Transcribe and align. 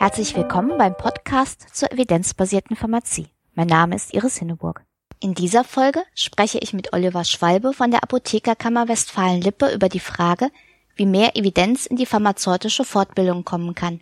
Herzlich 0.00 0.34
willkommen 0.34 0.78
beim 0.78 0.96
Podcast 0.96 1.76
zur 1.76 1.92
evidenzbasierten 1.92 2.74
Pharmazie. 2.74 3.28
Mein 3.54 3.66
Name 3.66 3.96
ist 3.96 4.14
Iris 4.14 4.38
Hinneburg. 4.38 4.82
In 5.20 5.34
dieser 5.34 5.62
Folge 5.62 6.02
spreche 6.14 6.56
ich 6.56 6.72
mit 6.72 6.94
Oliver 6.94 7.22
Schwalbe 7.22 7.74
von 7.74 7.90
der 7.90 8.02
Apothekerkammer 8.02 8.88
Westfalen-Lippe 8.88 9.70
über 9.74 9.90
die 9.90 10.00
Frage, 10.00 10.50
wie 10.96 11.04
mehr 11.04 11.36
Evidenz 11.36 11.84
in 11.84 11.96
die 11.96 12.06
pharmazeutische 12.06 12.86
Fortbildung 12.86 13.44
kommen 13.44 13.74
kann. 13.74 14.00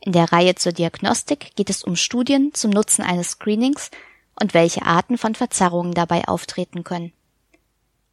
In 0.00 0.12
der 0.12 0.30
Reihe 0.32 0.54
zur 0.56 0.72
Diagnostik 0.72 1.56
geht 1.56 1.70
es 1.70 1.82
um 1.82 1.96
Studien 1.96 2.52
zum 2.52 2.70
Nutzen 2.70 3.02
eines 3.02 3.30
Screenings 3.30 3.90
und 4.38 4.52
welche 4.52 4.82
Arten 4.82 5.16
von 5.16 5.34
Verzerrungen 5.34 5.94
dabei 5.94 6.28
auftreten 6.28 6.84
können. 6.84 7.14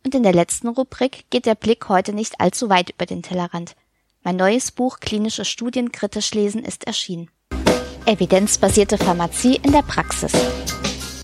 Und 0.06 0.16
in 0.16 0.24
der 0.24 0.32
letzten 0.32 0.70
Rubrik 0.70 1.26
geht 1.32 1.48
der 1.48 1.56
Blick 1.56 1.90
heute 1.90 2.14
nicht 2.14 2.40
allzu 2.40 2.70
weit 2.70 2.92
über 2.92 3.06
den 3.06 3.24
Tellerrand. 3.24 3.76
Mein 4.28 4.36
neues 4.36 4.74
Buch 4.74 5.00
Klinische 5.00 5.46
Studien 5.46 5.94
kritisch 5.94 6.34
lesen 6.34 6.62
ist 6.62 6.86
erschienen. 6.86 7.30
Evidenzbasierte 8.06 8.98
Pharmazie 8.98 9.58
in 9.64 9.72
der 9.72 9.84
Praxis. 9.84 10.34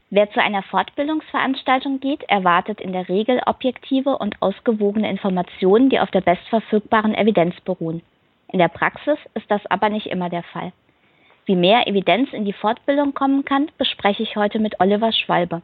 Wer 0.09 0.31
zu 0.31 0.41
einer 0.41 0.63
Fortbildungsveranstaltung 0.63 1.99
geht, 1.99 2.23
erwartet 2.29 2.79
in 2.79 2.93
der 2.93 3.09
Regel 3.09 3.41
objektive 3.45 4.17
und 4.17 4.41
ausgewogene 4.41 5.09
Informationen, 5.09 5.89
die 5.89 5.99
auf 5.99 6.11
der 6.11 6.21
bestverfügbaren 6.21 7.13
Evidenz 7.13 7.59
beruhen. 7.65 8.01
In 8.53 8.59
der 8.59 8.69
Praxis 8.69 9.17
ist 9.33 9.51
das 9.51 9.65
aber 9.65 9.89
nicht 9.89 10.05
immer 10.05 10.29
der 10.29 10.43
Fall. 10.43 10.71
Wie 11.45 11.57
mehr 11.57 11.85
Evidenz 11.87 12.31
in 12.31 12.45
die 12.45 12.53
Fortbildung 12.53 13.13
kommen 13.13 13.43
kann, 13.43 13.69
bespreche 13.77 14.23
ich 14.23 14.37
heute 14.37 14.59
mit 14.59 14.79
Oliver 14.79 15.11
Schwalbe. 15.11 15.61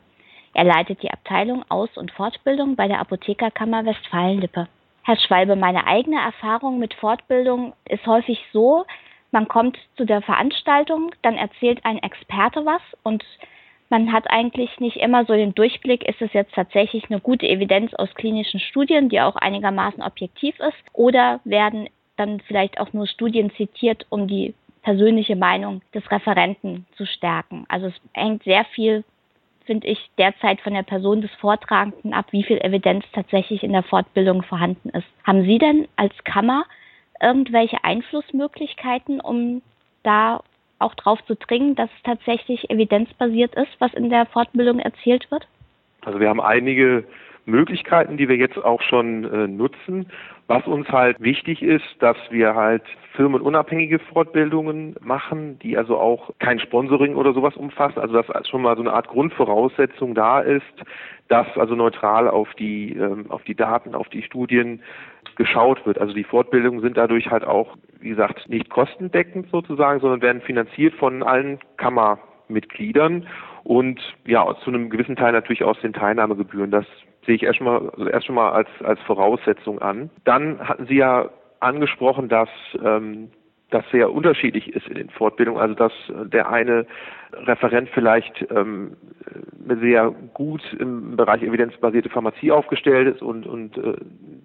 Er 0.53 0.65
leitet 0.65 1.03
die 1.03 1.11
Abteilung 1.11 1.63
Aus- 1.69 1.95
und 1.95 2.11
Fortbildung 2.11 2.75
bei 2.75 2.89
der 2.89 2.99
Apothekerkammer 2.99 3.85
Westfalen-Lippe. 3.85 4.67
Herr 5.09 5.17
Schwalbe, 5.17 5.55
meine 5.55 5.87
eigene 5.87 6.21
Erfahrung 6.21 6.77
mit 6.77 6.93
Fortbildung 6.93 7.73
ist 7.85 8.05
häufig 8.05 8.45
so, 8.53 8.85
man 9.31 9.47
kommt 9.47 9.75
zu 9.97 10.05
der 10.05 10.21
Veranstaltung, 10.21 11.15
dann 11.23 11.35
erzählt 11.35 11.83
ein 11.83 11.97
Experte 11.97 12.63
was 12.63 12.83
und 13.01 13.25
man 13.89 14.13
hat 14.13 14.29
eigentlich 14.29 14.79
nicht 14.79 14.97
immer 14.97 15.25
so 15.25 15.33
den 15.33 15.55
Durchblick, 15.55 16.07
ist 16.07 16.21
es 16.21 16.31
jetzt 16.33 16.53
tatsächlich 16.53 17.09
eine 17.09 17.19
gute 17.19 17.47
Evidenz 17.47 17.91
aus 17.95 18.13
klinischen 18.13 18.59
Studien, 18.59 19.09
die 19.09 19.19
auch 19.19 19.35
einigermaßen 19.35 20.03
objektiv 20.03 20.59
ist, 20.59 20.77
oder 20.93 21.39
werden 21.43 21.89
dann 22.15 22.39
vielleicht 22.41 22.79
auch 22.79 22.93
nur 22.93 23.07
Studien 23.07 23.49
zitiert, 23.55 24.05
um 24.09 24.27
die 24.27 24.53
persönliche 24.83 25.35
Meinung 25.35 25.81
des 25.91 26.03
Referenten 26.11 26.85
zu 26.95 27.07
stärken. 27.07 27.65
Also 27.67 27.87
es 27.87 27.95
hängt 28.13 28.43
sehr 28.43 28.63
viel 28.75 29.03
finde 29.69 29.85
ich, 29.85 30.09
derzeit 30.17 30.59
von 30.61 30.73
der 30.73 30.81
Person 30.81 31.21
des 31.21 31.29
Vortragenden 31.39 32.11
ab, 32.11 32.25
wie 32.31 32.41
viel 32.41 32.57
Evidenz 32.57 33.05
tatsächlich 33.13 33.61
in 33.61 33.71
der 33.71 33.83
Fortbildung 33.83 34.41
vorhanden 34.41 34.89
ist. 34.89 35.05
Haben 35.23 35.43
Sie 35.43 35.59
denn 35.59 35.87
als 35.95 36.11
Kammer 36.23 36.63
irgendwelche 37.21 37.83
Einflussmöglichkeiten, 37.83 39.21
um 39.21 39.61
da 40.01 40.41
auch 40.79 40.95
drauf 40.95 41.23
zu 41.27 41.35
dringen, 41.35 41.75
dass 41.75 41.87
es 41.95 42.01
tatsächlich 42.01 42.71
evidenzbasiert 42.71 43.53
ist, 43.53 43.69
was 43.77 43.93
in 43.93 44.09
der 44.09 44.25
Fortbildung 44.25 44.79
erzählt 44.79 45.29
wird? 45.29 45.47
Also 46.01 46.19
wir 46.19 46.29
haben 46.29 46.41
einige 46.41 47.03
Möglichkeiten, 47.49 48.17
die 48.17 48.29
wir 48.29 48.37
jetzt 48.37 48.57
auch 48.57 48.81
schon 48.81 49.25
äh, 49.25 49.47
nutzen. 49.47 50.07
Was 50.47 50.65
uns 50.65 50.89
halt 50.89 51.19
wichtig 51.19 51.61
ist, 51.61 51.85
dass 51.99 52.17
wir 52.31 52.55
halt 52.55 52.81
firmenunabhängige 53.13 53.99
Fortbildungen 53.99 54.95
machen, 54.99 55.59
die 55.59 55.77
also 55.77 55.97
auch 55.97 56.31
kein 56.39 56.59
Sponsoring 56.59 57.15
oder 57.15 57.33
sowas 57.33 57.55
umfassen. 57.55 57.99
Also 57.99 58.13
dass 58.19 58.47
schon 58.47 58.63
mal 58.63 58.75
so 58.75 58.81
eine 58.81 58.93
Art 58.93 59.07
Grundvoraussetzung 59.07 60.15
da 60.15 60.39
ist, 60.39 60.63
dass 61.27 61.45
also 61.55 61.75
neutral 61.75 62.27
auf 62.27 62.53
die 62.55 62.93
ähm, 62.93 63.29
auf 63.29 63.43
die 63.43 63.55
Daten, 63.55 63.93
auf 63.93 64.09
die 64.09 64.23
Studien 64.23 64.81
geschaut 65.35 65.85
wird. 65.85 65.99
Also 65.99 66.13
die 66.13 66.23
Fortbildungen 66.23 66.81
sind 66.81 66.97
dadurch 66.97 67.29
halt 67.29 67.45
auch, 67.45 67.77
wie 67.99 68.09
gesagt, 68.09 68.49
nicht 68.49 68.69
kostendeckend 68.69 69.49
sozusagen, 69.51 69.99
sondern 69.99 70.21
werden 70.21 70.41
finanziert 70.41 70.95
von 70.95 71.23
allen 71.23 71.59
Kammermitgliedern 71.77 73.27
und 73.63 74.01
ja, 74.25 74.55
zu 74.63 74.69
einem 74.69 74.89
gewissen 74.89 75.15
Teil 75.15 75.31
natürlich 75.31 75.63
aus 75.63 75.79
den 75.81 75.93
Teilnahmegebühren. 75.93 76.71
Das 76.71 76.85
sehe 77.25 77.35
ich 77.35 77.43
erst 77.43 77.61
mal, 77.61 77.89
also 77.89 78.07
erst 78.07 78.25
schon 78.25 78.35
mal 78.35 78.51
als, 78.51 78.69
als 78.83 78.99
Voraussetzung 79.01 79.79
an. 79.79 80.09
Dann 80.23 80.59
hatten 80.67 80.85
Sie 80.87 80.95
ja 80.95 81.29
angesprochen, 81.59 82.29
dass 82.29 82.49
ähm, 82.83 83.29
das 83.69 83.83
sehr 83.91 84.11
unterschiedlich 84.11 84.73
ist 84.73 84.87
in 84.87 84.95
den 84.95 85.09
Fortbildungen, 85.09 85.61
also 85.61 85.75
dass 85.75 85.91
der 86.31 86.49
eine 86.49 86.87
Referent 87.33 87.89
vielleicht 87.89 88.45
ähm, 88.49 88.97
sehr 89.67 90.11
gut 90.33 90.61
im 90.79 91.15
Bereich 91.15 91.43
evidenzbasierte 91.43 92.09
Pharmazie 92.09 92.51
aufgestellt 92.51 93.15
ist 93.15 93.21
und, 93.21 93.45
und 93.45 93.77
äh, 93.77 93.93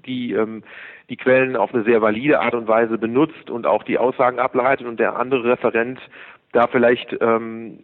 die, 0.04 0.32
ähm, 0.32 0.62
die 1.08 1.16
Quellen 1.16 1.56
auf 1.56 1.72
eine 1.72 1.84
sehr 1.84 2.02
valide 2.02 2.40
Art 2.40 2.54
und 2.54 2.68
Weise 2.68 2.98
benutzt 2.98 3.48
und 3.48 3.66
auch 3.66 3.82
die 3.84 3.96
Aussagen 3.96 4.38
ableitet 4.38 4.86
und 4.86 5.00
der 5.00 5.16
andere 5.16 5.44
Referent 5.44 5.98
da 6.52 6.66
vielleicht 6.66 7.16
ähm, 7.20 7.78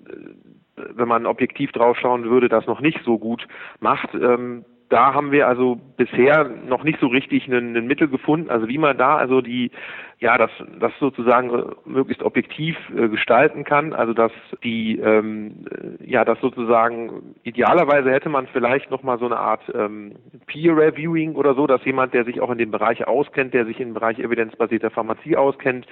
wenn 0.77 1.09
man 1.09 1.27
objektiv 1.27 1.73
drauf 1.73 1.99
schauen 1.99 2.25
würde, 2.25 2.49
das 2.49 2.67
noch 2.67 2.81
nicht 2.81 3.01
so 3.05 3.19
gut 3.19 3.47
macht. 3.81 4.15
Ähm, 4.15 4.65
da 4.91 5.15
haben 5.15 5.31
wir 5.31 5.47
also 5.47 5.81
bisher 5.97 6.51
noch 6.67 6.83
nicht 6.83 6.99
so 7.01 7.07
richtig 7.07 7.47
ein, 7.47 7.77
ein 7.77 7.87
Mittel 7.87 8.09
gefunden, 8.09 8.51
also 8.51 8.69
wie 8.69 8.77
man 8.77 8.99
da 8.99 9.17
also 9.17 9.41
die 9.41 9.71
ja 10.19 10.37
das 10.37 10.51
das 10.79 10.93
sozusagen 10.99 11.51
möglichst 11.87 12.23
objektiv 12.23 12.77
äh, 12.95 13.09
gestalten 13.09 13.65
kann, 13.65 13.93
also 13.93 14.13
dass 14.13 14.33
die 14.65 14.99
ähm, 14.99 15.65
ja 16.05 16.25
das 16.25 16.41
sozusagen 16.41 17.35
idealerweise 17.45 18.11
hätte 18.11 18.29
man 18.29 18.49
vielleicht 18.49 18.91
noch 18.91 19.05
mal 19.05 19.19
so 19.19 19.27
eine 19.27 19.39
Art 19.39 19.63
ähm, 19.75 20.17
Peer 20.47 20.77
Reviewing 20.77 21.37
oder 21.37 21.55
so, 21.55 21.69
dass 21.69 21.85
jemand, 21.85 22.13
der 22.13 22.25
sich 22.25 22.41
auch 22.41 22.51
in 22.51 22.59
dem 22.59 22.73
Bereich 22.73 23.07
auskennt, 23.07 23.55
der 23.55 23.67
sich 23.67 23.81
im 23.81 23.95
Bereich 23.95 24.19
evidenzbasierter 24.19 24.91
Pharmazie 24.91 25.37
auskennt, 25.37 25.87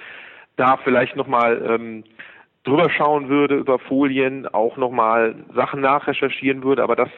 da 0.57 0.77
vielleicht 0.83 1.15
noch 1.15 1.27
mal 1.27 1.65
ähm, 1.65 2.03
drüber 2.65 2.89
schauen 2.89 3.29
würde 3.29 3.55
über 3.55 3.79
Folien, 3.79 4.45
auch 4.45 4.75
nochmal 4.75 5.35
Sachen 5.55 5.79
nachrecherchieren 5.79 6.63
würde, 6.63 6.83
aber 6.83 6.97
das 6.97 7.09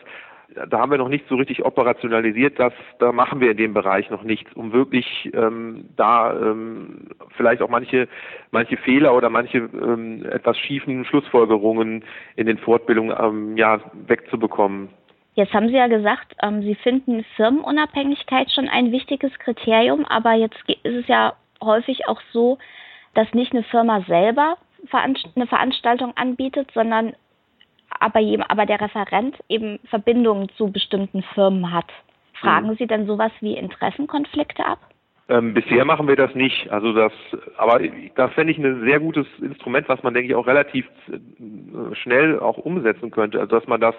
da 0.69 0.79
haben 0.79 0.91
wir 0.91 0.97
noch 0.97 1.09
nicht 1.09 1.27
so 1.27 1.35
richtig 1.35 1.63
operationalisiert, 1.63 2.59
dass 2.59 2.73
da 2.99 3.11
machen 3.11 3.39
wir 3.39 3.51
in 3.51 3.57
dem 3.57 3.73
Bereich 3.73 4.09
noch 4.09 4.23
nichts, 4.23 4.51
um 4.53 4.73
wirklich 4.73 5.29
ähm, 5.33 5.85
da 5.95 6.33
ähm, 6.33 7.07
vielleicht 7.37 7.61
auch 7.61 7.69
manche 7.69 8.07
manche 8.51 8.77
Fehler 8.77 9.15
oder 9.15 9.29
manche 9.29 9.57
ähm, 9.57 10.25
etwas 10.25 10.57
schiefen 10.57 11.05
Schlussfolgerungen 11.05 12.03
in 12.35 12.47
den 12.47 12.57
Fortbildungen 12.57 13.15
ähm, 13.17 13.57
ja 13.57 13.79
wegzubekommen. 14.07 14.89
Jetzt 15.35 15.53
haben 15.53 15.69
Sie 15.69 15.75
ja 15.75 15.87
gesagt, 15.87 16.35
ähm, 16.43 16.61
Sie 16.61 16.75
finden 16.75 17.23
Firmenunabhängigkeit 17.35 18.51
schon 18.51 18.67
ein 18.67 18.91
wichtiges 18.91 19.31
Kriterium, 19.39 20.05
aber 20.05 20.33
jetzt 20.33 20.57
ist 20.67 20.95
es 20.95 21.07
ja 21.07 21.33
häufig 21.63 22.07
auch 22.07 22.21
so, 22.33 22.57
dass 23.13 23.33
nicht 23.33 23.53
eine 23.53 23.63
Firma 23.63 24.01
selber 24.07 24.57
eine 24.91 25.47
Veranstaltung 25.47 26.17
anbietet, 26.17 26.71
sondern 26.73 27.13
aber, 27.99 28.19
aber 28.47 28.65
der 28.65 28.81
Referent 28.81 29.37
eben 29.49 29.79
Verbindungen 29.89 30.49
zu 30.57 30.71
bestimmten 30.71 31.23
Firmen 31.33 31.71
hat. 31.71 31.87
Fragen 32.33 32.67
mhm. 32.67 32.75
Sie 32.77 32.87
denn 32.87 33.05
sowas 33.05 33.31
wie 33.39 33.55
Interessenkonflikte 33.55 34.65
ab? 34.65 34.79
Ähm, 35.29 35.53
bisher 35.53 35.85
machen 35.85 36.07
wir 36.07 36.15
das 36.15 36.35
nicht. 36.35 36.69
Also 36.71 36.93
das, 36.93 37.13
aber 37.57 37.79
das 38.15 38.33
fände 38.33 38.51
ich 38.51 38.57
ein 38.57 38.83
sehr 38.83 38.99
gutes 38.99 39.25
Instrument, 39.39 39.87
was 39.87 40.03
man 40.03 40.13
denke 40.13 40.29
ich 40.29 40.35
auch 40.35 40.47
relativ 40.47 40.85
äh, 41.09 41.95
schnell 41.95 42.39
auch 42.39 42.57
umsetzen 42.57 43.11
könnte. 43.11 43.39
Also 43.39 43.57
dass 43.57 43.67
man 43.67 43.79
das 43.79 43.95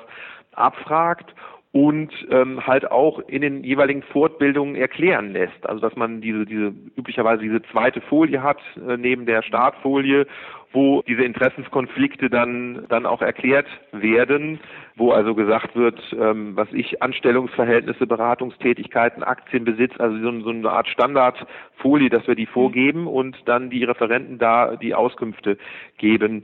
abfragt 0.53 1.35
und 1.72 2.12
ähm, 2.31 2.66
halt 2.66 2.91
auch 2.91 3.19
in 3.28 3.41
den 3.41 3.65
jeweiligen 3.65 4.03
Fortbildungen 4.03 4.77
erklären 4.77 5.33
lässt. 5.33 5.66
Also 5.66 5.81
dass 5.81 5.97
man 5.97 6.21
diese, 6.21 6.44
diese 6.44 6.75
üblicherweise 6.97 7.43
diese 7.43 7.62
zweite 7.62 8.03
Folie 8.03 8.43
hat 8.43 8.59
äh, 8.77 8.99
neben 8.99 9.25
der 9.25 9.43
Startfolie, 9.43 10.27
wo 10.75 11.03
diese 11.03 11.22
Interessenskonflikte 11.22 12.28
dann 12.28 12.84
dann 12.91 13.06
auch 13.06 13.22
erklärt 13.22 13.66
werden, 13.93 14.61
wo 14.97 15.12
also 15.12 15.34
gesagt 15.34 15.75
wird, 15.75 15.99
ähm, 16.19 16.56
was 16.56 16.69
ich 16.72 17.03
Anstellungsverhältnisse, 17.03 18.06
Beratungstätigkeiten, 18.06 19.23
Aktienbesitz, 19.23 19.93
also 19.99 20.19
so, 20.19 20.41
so 20.43 20.50
eine 20.50 20.70
Art 20.70 20.88
Standardfolie, 20.88 22.11
dass 22.11 22.26
wir 22.26 22.35
die 22.35 22.47
vorgeben 22.47 23.06
und 23.06 23.37
dann 23.47 23.70
die 23.70 23.85
Referenten 23.85 24.38
da 24.38 24.76
die 24.76 24.94
Auskünfte 24.94 25.56
geben. 25.97 26.43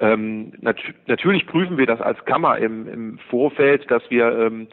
Ähm, 0.00 0.52
nat 0.60 0.76
natürlich 1.06 1.46
prüfen 1.46 1.76
wir 1.76 1.86
das 1.86 2.00
als 2.00 2.24
Kammer 2.24 2.58
im, 2.58 2.88
im 2.88 3.18
Vorfeld, 3.30 3.90
dass 3.90 4.02
wir 4.10 4.36
ähm, 4.38 4.68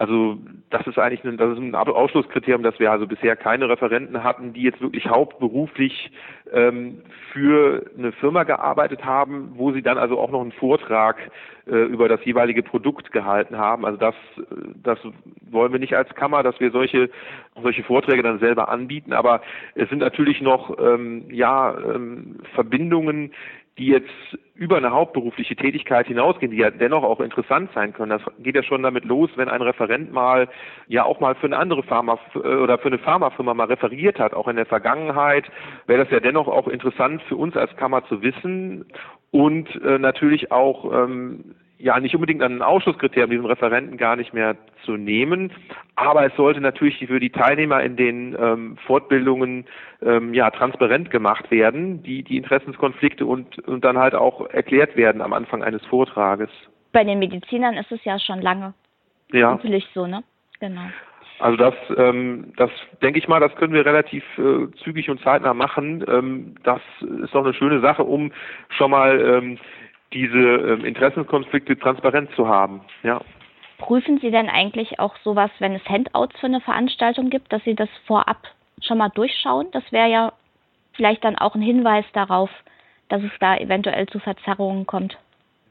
also 0.00 0.38
das 0.70 0.86
ist 0.86 0.98
eigentlich 0.98 1.24
ein, 1.24 1.36
das 1.36 1.52
ist 1.52 1.58
ein 1.58 1.74
Ausschlusskriterium, 1.74 2.62
dass 2.62 2.78
wir 2.78 2.90
also 2.90 3.06
bisher 3.06 3.36
keine 3.36 3.68
Referenten 3.68 4.24
hatten, 4.24 4.54
die 4.54 4.62
jetzt 4.62 4.80
wirklich 4.80 5.08
hauptberuflich 5.08 6.10
ähm, 6.52 7.02
für 7.32 7.84
eine 7.98 8.12
Firma 8.12 8.44
gearbeitet 8.44 9.04
haben, 9.04 9.52
wo 9.56 9.72
sie 9.72 9.82
dann 9.82 9.98
also 9.98 10.18
auch 10.18 10.30
noch 10.30 10.40
einen 10.40 10.52
Vortrag 10.52 11.16
äh, 11.66 11.74
über 11.74 12.08
das 12.08 12.24
jeweilige 12.24 12.62
Produkt 12.62 13.12
gehalten 13.12 13.58
haben. 13.58 13.84
Also 13.84 13.98
das, 13.98 14.14
das 14.82 14.98
wollen 15.50 15.72
wir 15.72 15.80
nicht 15.80 15.94
als 15.94 16.08
Kammer, 16.14 16.42
dass 16.42 16.58
wir 16.60 16.70
solche 16.70 17.10
solche 17.62 17.82
Vorträge 17.82 18.22
dann 18.22 18.38
selber 18.38 18.70
anbieten. 18.70 19.12
Aber 19.12 19.42
es 19.74 19.90
sind 19.90 19.98
natürlich 19.98 20.40
noch 20.40 20.78
ähm, 20.78 21.24
ja 21.30 21.76
ähm, 21.76 22.38
Verbindungen, 22.54 23.32
die 23.80 23.86
jetzt 23.86 24.10
über 24.54 24.76
eine 24.76 24.90
hauptberufliche 24.90 25.56
Tätigkeit 25.56 26.06
hinausgehen, 26.06 26.52
die 26.52 26.58
ja 26.58 26.70
dennoch 26.70 27.02
auch 27.02 27.20
interessant 27.20 27.70
sein 27.74 27.94
können. 27.94 28.10
Das 28.10 28.22
geht 28.38 28.54
ja 28.54 28.62
schon 28.62 28.82
damit 28.82 29.06
los, 29.06 29.30
wenn 29.36 29.48
ein 29.48 29.62
Referent 29.62 30.12
mal 30.12 30.48
ja 30.86 31.04
auch 31.04 31.18
mal 31.18 31.34
für 31.34 31.46
eine 31.46 31.56
andere 31.56 31.82
Pharma 31.82 32.18
äh, 32.34 32.38
oder 32.38 32.76
für 32.76 32.88
eine 32.88 32.98
Pharmafirma 32.98 33.54
mal 33.54 33.68
referiert 33.68 34.18
hat, 34.18 34.34
auch 34.34 34.48
in 34.48 34.56
der 34.56 34.66
Vergangenheit, 34.66 35.50
wäre 35.86 36.04
das 36.04 36.12
ja 36.12 36.20
dennoch 36.20 36.46
auch 36.46 36.68
interessant 36.68 37.22
für 37.22 37.36
uns 37.36 37.56
als 37.56 37.74
Kammer 37.76 38.04
zu 38.06 38.20
wissen 38.20 38.84
und 39.30 39.74
äh, 39.82 39.98
natürlich 39.98 40.52
auch 40.52 40.92
ähm, 40.92 41.54
ja 41.80 41.98
nicht 41.98 42.14
unbedingt 42.14 42.42
an 42.42 42.56
ein 42.56 42.62
Ausschlusskriterium, 42.62 43.30
diesen 43.30 43.46
Referenten 43.46 43.96
gar 43.96 44.16
nicht 44.16 44.34
mehr 44.34 44.56
zu 44.84 44.96
nehmen. 44.96 45.52
Aber 45.96 46.26
es 46.26 46.34
sollte 46.36 46.60
natürlich 46.60 46.98
für 47.06 47.20
die 47.20 47.30
Teilnehmer 47.30 47.82
in 47.82 47.96
den 47.96 48.36
ähm, 48.38 48.76
Fortbildungen 48.86 49.66
ähm, 50.02 50.34
ja 50.34 50.50
transparent 50.50 51.10
gemacht 51.10 51.50
werden, 51.50 52.02
die, 52.02 52.22
die 52.22 52.36
Interessenskonflikte 52.36 53.26
und, 53.26 53.58
und 53.66 53.84
dann 53.84 53.98
halt 53.98 54.14
auch 54.14 54.48
erklärt 54.50 54.96
werden 54.96 55.22
am 55.22 55.32
Anfang 55.32 55.62
eines 55.62 55.84
Vortrages. 55.86 56.50
Bei 56.92 57.04
den 57.04 57.18
Medizinern 57.18 57.76
ist 57.76 57.90
es 57.92 58.04
ja 58.04 58.18
schon 58.18 58.40
lange 58.40 58.74
ja. 59.32 59.52
natürlich 59.52 59.86
so, 59.94 60.06
ne? 60.06 60.22
Genau. 60.60 60.82
Also 61.38 61.56
das, 61.56 61.74
ähm, 61.96 62.52
das 62.58 62.70
denke 63.02 63.18
ich 63.18 63.26
mal, 63.26 63.40
das 63.40 63.54
können 63.56 63.72
wir 63.72 63.86
relativ 63.86 64.22
äh, 64.36 64.70
zügig 64.84 65.08
und 65.08 65.22
zeitnah 65.22 65.54
machen. 65.54 66.04
Ähm, 66.06 66.54
das 66.64 66.82
ist 67.00 67.34
doch 67.34 67.44
eine 67.44 67.54
schöne 67.54 67.80
Sache, 67.80 68.04
um 68.04 68.30
schon 68.68 68.90
mal 68.90 69.18
ähm, 69.18 69.58
diese 70.12 70.38
ähm, 70.38 70.84
Interessenkonflikte 70.84 71.78
transparent 71.78 72.30
zu 72.34 72.48
haben. 72.48 72.80
Ja. 73.02 73.20
Prüfen 73.78 74.18
Sie 74.18 74.30
denn 74.30 74.48
eigentlich 74.48 74.98
auch 74.98 75.16
sowas, 75.24 75.50
wenn 75.58 75.74
es 75.74 75.84
Handouts 75.86 76.38
für 76.38 76.46
eine 76.46 76.60
Veranstaltung 76.60 77.30
gibt, 77.30 77.52
dass 77.52 77.64
Sie 77.64 77.74
das 77.74 77.88
vorab 78.06 78.38
schon 78.82 78.98
mal 78.98 79.08
durchschauen? 79.08 79.68
Das 79.72 79.84
wäre 79.90 80.10
ja 80.10 80.32
vielleicht 80.94 81.24
dann 81.24 81.38
auch 81.38 81.54
ein 81.54 81.62
Hinweis 81.62 82.04
darauf, 82.12 82.50
dass 83.08 83.22
es 83.22 83.32
da 83.40 83.56
eventuell 83.56 84.06
zu 84.06 84.18
Verzerrungen 84.18 84.86
kommt 84.86 85.16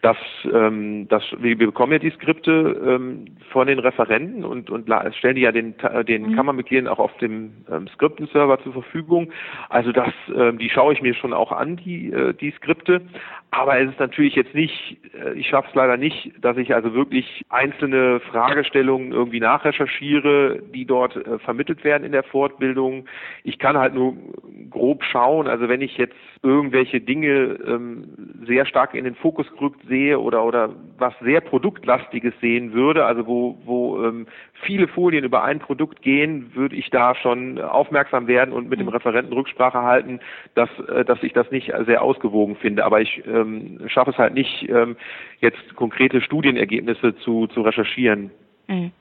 dass 0.01 0.18
ähm, 0.54 1.07
das, 1.10 1.24
wir 1.40 1.57
bekommen 1.57 1.92
ja 1.92 2.00
die 2.00 2.12
Skripte 2.12 2.51
ähm, 2.86 3.25
von 3.51 3.68
den 3.68 3.80
Referenten 3.80 4.46
und, 4.46 4.69
und 4.69 4.90
stellen 5.18 5.36
die 5.36 5.42
ja 5.42 5.51
den, 5.51 5.75
den 6.07 6.30
mhm. 6.30 6.36
Kammermitgliedern 6.36 6.88
auch 6.88 7.00
auf 7.00 7.16
dem 7.18 7.51
ähm, 7.69 7.88
Skriptenserver 7.90 8.62
zur 8.63 8.74
Verfügung. 8.74 9.31
Also 9.68 9.92
das, 9.92 10.13
ähm, 10.34 10.57
die 10.57 10.69
schaue 10.69 10.94
ich 10.94 11.01
mir 11.01 11.13
schon 11.13 11.34
auch 11.34 11.51
an, 11.51 11.75
die, 11.75 12.12
äh, 12.12 12.34
die 12.34 12.51
Skripte. 12.51 13.01
Aber 13.51 13.80
es 13.80 13.90
ist 13.90 14.00
natürlich 14.00 14.36
jetzt 14.36 14.56
nicht, 14.56 14.98
äh, 15.13 15.34
ich 15.34 15.48
schaffe 15.48 15.68
es 15.69 15.75
leider 15.75 15.98
nicht, 15.98 16.31
dass 16.40 16.56
ich 16.56 16.74
also 16.74 16.94
wirklich 16.94 17.45
einzelne 17.50 18.22
Fragestellungen 18.22 19.12
irgendwie 19.12 19.40
nachrecherchiere, 19.42 20.62
die 20.74 20.86
dort 20.86 21.16
äh, 21.18 21.40
vermittelt 21.40 21.84
werden 21.84 22.06
in 22.06 22.13
der 22.13 22.24
Fortbildung. 22.24 23.06
Ich 23.44 23.60
kann 23.60 23.78
halt 23.78 23.95
nur 23.95 24.16
grob 24.69 25.04
schauen, 25.04 25.48
also 25.48 25.68
wenn 25.68 25.81
ich 25.81 25.98
jetzt 25.98 26.16
irgendwelche 26.42 27.02
Dinge 27.02 27.60
ähm, 27.68 28.06
sehr 28.48 28.66
stark 28.66 28.94
in 28.94 29.04
den 29.04 29.16
Fokus 29.16 29.46
gerückt 29.52 29.82
sehe 29.90 30.20
oder 30.20 30.46
oder 30.46 30.70
was 30.98 31.14
sehr 31.20 31.42
produktlastiges 31.42 32.34
sehen 32.40 32.72
würde, 32.72 33.06
also 33.06 33.28
wo 33.28 33.58
wo 33.66 34.06
ähm, 34.06 34.26
viele 34.62 34.88
Folien 34.88 35.26
über 35.26 35.44
ein 35.44 35.60
Produkt 35.60 36.02
gehen, 36.02 36.52
würde 36.56 36.78
ich 36.78 36.90
da 36.92 37.14
schon 37.16 37.60
aufmerksam 37.60 38.28
werden 38.28 38.54
und 38.54 38.70
mit 38.70 38.80
dem 38.80 38.88
mhm. 38.88 38.94
Referenten 38.94 39.34
Rücksprache 39.34 39.82
halten, 39.82 40.22
dass 40.56 40.70
äh, 40.88 41.04
dass 41.04 41.22
ich 41.24 41.34
das 41.34 41.52
nicht 41.52 41.74
sehr 41.86 42.02
ausgewogen 42.02 42.56
finde. 42.56 42.86
Aber 42.86 43.02
ich 43.02 43.22
ähm, 43.28 43.82
schaffe 43.88 44.12
es 44.12 44.18
halt 44.18 44.34
nicht, 44.34 44.70
ähm, 44.70 44.96
jetzt 45.42 45.76
konkrete 45.76 46.22
Studienergebnisse 46.22 47.18
zu 47.18 47.48
zu 47.48 47.62
recherchieren. 47.62 48.32
Mhm. 48.68 48.92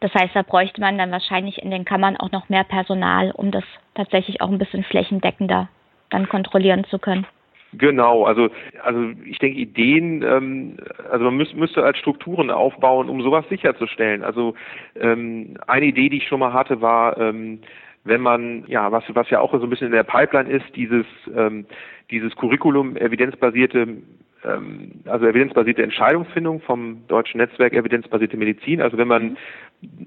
Das 0.00 0.12
heißt, 0.14 0.34
da 0.34 0.42
bräuchte 0.42 0.80
man 0.80 0.98
dann 0.98 1.12
wahrscheinlich 1.12 1.62
in 1.62 1.70
den 1.70 1.84
Kammern 1.84 2.16
auch 2.16 2.32
noch 2.32 2.48
mehr 2.48 2.64
Personal, 2.64 3.30
um 3.32 3.52
das 3.52 3.64
tatsächlich 3.94 4.40
auch 4.40 4.48
ein 4.48 4.58
bisschen 4.58 4.84
flächendeckender 4.84 5.68
dann 6.10 6.28
kontrollieren 6.28 6.84
zu 6.84 6.98
können. 6.98 7.26
Genau, 7.74 8.24
also 8.24 8.48
also 8.82 9.10
ich 9.26 9.38
denke 9.38 9.58
Ideen, 9.58 10.22
ähm, 10.22 10.76
also 11.10 11.26
man 11.26 11.36
müß, 11.36 11.54
müsste 11.54 11.84
als 11.84 11.98
Strukturen 11.98 12.50
aufbauen, 12.50 13.10
um 13.10 13.20
sowas 13.20 13.44
sicherzustellen. 13.50 14.24
Also 14.24 14.54
ähm, 14.98 15.58
eine 15.66 15.86
Idee, 15.86 16.08
die 16.08 16.18
ich 16.18 16.28
schon 16.28 16.40
mal 16.40 16.54
hatte, 16.54 16.80
war, 16.80 17.18
ähm, 17.18 17.60
wenn 18.04 18.22
man 18.22 18.64
ja 18.68 18.90
was 18.90 19.04
was 19.08 19.28
ja 19.28 19.40
auch 19.40 19.52
so 19.52 19.62
ein 19.62 19.68
bisschen 19.68 19.88
in 19.88 19.92
der 19.92 20.02
Pipeline 20.02 20.48
ist, 20.48 20.64
dieses 20.76 21.04
ähm, 21.36 21.66
dieses 22.10 22.34
Curriculum 22.36 22.96
evidenzbasierte 22.96 23.98
ähm, 24.44 24.92
also 25.04 25.26
evidenzbasierte 25.26 25.82
Entscheidungsfindung 25.82 26.62
vom 26.62 27.06
deutschen 27.06 27.36
Netzwerk 27.36 27.74
evidenzbasierte 27.74 28.38
Medizin. 28.38 28.80
Also 28.80 28.96
wenn 28.96 29.08
man 29.08 29.36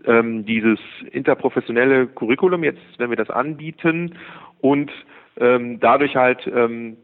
ähm, 0.06 0.46
dieses 0.46 0.80
interprofessionelle 1.12 2.08
Curriculum 2.08 2.64
jetzt, 2.64 2.82
wenn 2.98 3.12
wir 3.12 3.18
das 3.18 3.30
anbieten 3.30 4.16
und 4.62 4.92
ähm, 5.40 5.80
dadurch 5.80 6.16
halt 6.16 6.46
ähm, 6.48 6.98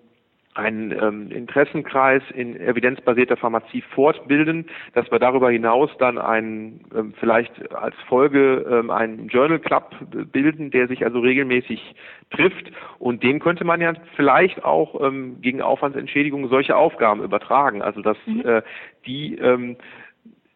einen 0.57 0.91
ähm, 0.91 1.31
Interessenkreis 1.31 2.23
in 2.33 2.59
evidenzbasierter 2.59 3.37
Pharmazie 3.37 3.83
fortbilden, 3.93 4.65
dass 4.93 5.09
wir 5.11 5.19
darüber 5.19 5.51
hinaus 5.51 5.91
dann 5.99 6.17
einen 6.17 6.81
ähm, 6.95 7.13
vielleicht 7.19 7.71
als 7.73 7.95
Folge 8.07 8.65
ähm, 8.69 8.89
einen 8.89 9.27
Journal 9.27 9.59
Club 9.59 9.95
bilden, 10.31 10.71
der 10.71 10.87
sich 10.87 11.05
also 11.05 11.19
regelmäßig 11.19 11.95
trifft 12.31 12.71
und 12.97 13.21
dem 13.21 13.39
könnte 13.39 13.63
man 13.63 13.81
ja 13.81 13.93
vielleicht 14.15 14.65
auch 14.65 14.99
ähm, 15.01 15.37
gegen 15.41 15.61
Aufwandsentschädigung 15.61 16.49
solche 16.49 16.75
Aufgaben 16.75 17.23
übertragen, 17.23 17.81
also 17.83 18.01
dass 18.01 18.17
mhm. 18.25 18.41
äh, 18.43 18.61
die 19.05 19.35
ähm, 19.35 19.77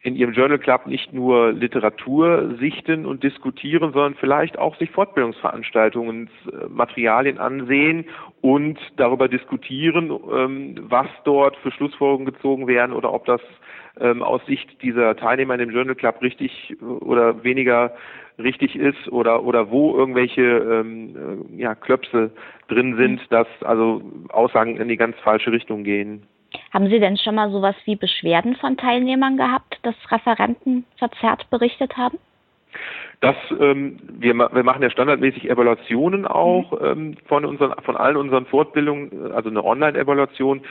in 0.04 0.16
ihrem 0.16 0.34
Journal 0.34 0.58
Club 0.58 0.88
nicht 0.88 1.14
nur 1.14 1.52
Literatur 1.52 2.56
sichten 2.60 3.06
und 3.06 3.24
diskutieren, 3.24 3.94
sondern 3.94 4.16
vielleicht 4.16 4.58
auch 4.58 4.76
sich 4.78 4.90
Fortbildungsveranstaltungen, 4.92 6.30
äh, 6.48 6.68
Materialien 6.70 7.38
ansehen 7.38 8.06
und 8.42 8.80
darüber 8.98 9.28
diskutieren, 9.28 10.12
ähm, 10.34 10.76
was 10.90 11.08
dort 11.24 11.56
für 11.58 11.72
Schlussfolgerungen 11.72 12.34
gezogen 12.34 12.68
werden 12.68 12.94
oder 12.94 13.14
ob 13.14 13.26
das 13.26 13.42
ähm, 14.00 14.24
aus 14.24 14.44
Sicht 14.48 14.82
dieser 14.82 15.16
Teilnehmer 15.16 15.54
in 15.54 15.60
dem 15.60 15.72
Journal 15.72 15.96
Club 15.96 16.22
richtig 16.22 16.76
oder 16.82 17.44
weniger 17.44 17.94
richtig 18.40 18.76
ist 18.76 19.08
oder 19.10 19.44
oder 19.44 19.70
wo 19.70 19.96
irgendwelche 19.96 20.42
ähm, 20.42 21.52
äh, 21.58 21.62
ja, 21.62 21.76
Klöpse 21.76 22.32
drin 22.70 22.96
sind, 22.96 23.22
dass 23.30 23.48
also 23.62 24.02
Aussagen 24.30 24.78
in 24.78 24.88
die 24.88 24.98
ganz 24.98 25.16
falsche 25.20 25.52
Richtung 25.52 25.84
gehen. 25.84 26.24
Haben 26.72 26.90
Sie 26.90 27.00
denn 27.00 27.18
schon 27.18 27.36
mal 27.36 27.52
sowas 27.52 27.76
wie 27.86 27.96
Beschwerden 27.96 28.56
von 28.56 28.78
Teilnehmern 28.78 29.38
gehabt, 29.38 29.80
dass 29.84 29.96
Referenten 30.10 30.86
verzerrt 30.98 31.50
berichtet 31.50 31.98
haben? 31.98 32.18
Das, 33.20 33.36
ähm, 33.60 34.00
wir, 34.14 34.34
wir 34.34 34.64
machen 34.64 34.82
ja 34.82 34.90
standardmäßig 34.90 35.50
Evaluationen 35.50 36.26
auch 36.26 36.72
mhm. 36.72 36.86
ähm, 36.86 37.18
von 37.28 37.46
unseren, 37.46 37.74
von 37.84 37.96
allen 37.96 38.18
unseren 38.18 38.46
Fortbildungen, 38.46 39.32
also 39.32 39.50
eine 39.50 39.64
Online-Evaluation. 39.64 40.62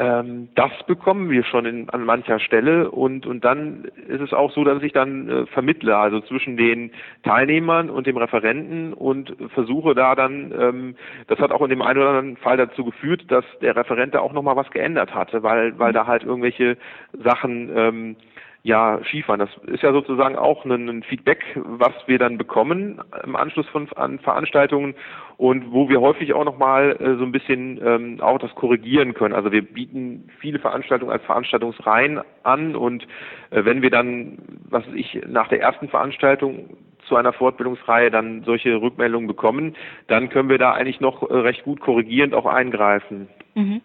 Ähm, 0.00 0.48
das 0.54 0.70
bekommen 0.86 1.28
wir 1.28 1.42
schon 1.42 1.66
in, 1.66 1.90
an 1.90 2.04
mancher 2.04 2.38
Stelle 2.38 2.88
und, 2.90 3.26
und 3.26 3.44
dann 3.44 3.84
ist 4.06 4.20
es 4.20 4.32
auch 4.32 4.52
so, 4.52 4.62
dass 4.62 4.80
ich 4.82 4.92
dann 4.92 5.28
äh, 5.28 5.46
vermittle, 5.46 5.96
also 5.96 6.20
zwischen 6.20 6.56
den 6.56 6.92
Teilnehmern 7.24 7.90
und 7.90 8.06
dem 8.06 8.16
Referenten 8.16 8.92
und 8.92 9.34
versuche 9.54 9.96
da 9.96 10.14
dann, 10.14 10.52
ähm, 10.56 10.94
das 11.26 11.40
hat 11.40 11.50
auch 11.50 11.62
in 11.62 11.70
dem 11.70 11.82
einen 11.82 11.98
oder 11.98 12.10
anderen 12.10 12.36
Fall 12.36 12.56
dazu 12.56 12.84
geführt, 12.84 13.24
dass 13.28 13.44
der 13.60 13.74
Referent 13.74 14.14
da 14.14 14.20
auch 14.20 14.32
nochmal 14.32 14.54
was 14.54 14.70
geändert 14.70 15.14
hatte, 15.14 15.42
weil, 15.42 15.76
weil 15.80 15.92
da 15.92 16.06
halt 16.06 16.22
irgendwelche 16.22 16.76
Sachen 17.12 17.70
ähm, 17.76 18.16
ja, 18.62 19.00
Skifahren. 19.04 19.40
Das 19.40 19.50
ist 19.66 19.82
ja 19.82 19.92
sozusagen 19.92 20.36
auch 20.36 20.64
ein, 20.64 20.88
ein, 20.88 21.02
Feedback, 21.02 21.44
was 21.56 21.94
wir 22.06 22.18
dann 22.18 22.38
bekommen 22.38 23.00
im 23.24 23.34
Anschluss 23.34 23.68
von 23.68 23.88
an 23.96 24.18
Veranstaltungen 24.18 24.94
und 25.38 25.72
wo 25.72 25.88
wir 25.88 26.00
häufig 26.02 26.34
auch 26.34 26.44
nochmal 26.44 26.96
äh, 27.00 27.16
so 27.16 27.24
ein 27.24 27.32
bisschen 27.32 27.80
ähm, 27.82 28.20
auch 28.20 28.38
das 28.38 28.54
korrigieren 28.54 29.14
können. 29.14 29.34
Also 29.34 29.50
wir 29.50 29.62
bieten 29.62 30.28
viele 30.40 30.58
Veranstaltungen 30.58 31.10
als 31.10 31.24
Veranstaltungsreihen 31.24 32.20
an 32.42 32.76
und 32.76 33.04
äh, 33.50 33.64
wenn 33.64 33.80
wir 33.80 33.90
dann, 33.90 34.38
was 34.68 34.86
weiß 34.86 34.94
ich, 34.94 35.20
nach 35.26 35.48
der 35.48 35.60
ersten 35.60 35.88
Veranstaltung 35.88 36.76
zu 37.06 37.16
einer 37.16 37.32
Fortbildungsreihe 37.32 38.10
dann 38.10 38.42
solche 38.44 38.82
Rückmeldungen 38.82 39.26
bekommen, 39.26 39.74
dann 40.08 40.28
können 40.28 40.50
wir 40.50 40.58
da 40.58 40.72
eigentlich 40.72 41.00
noch 41.00 41.22
äh, 41.22 41.34
recht 41.34 41.64
gut 41.64 41.80
korrigierend 41.80 42.34
auch 42.34 42.44
eingreifen. 42.44 43.28
Mhm. 43.54 43.80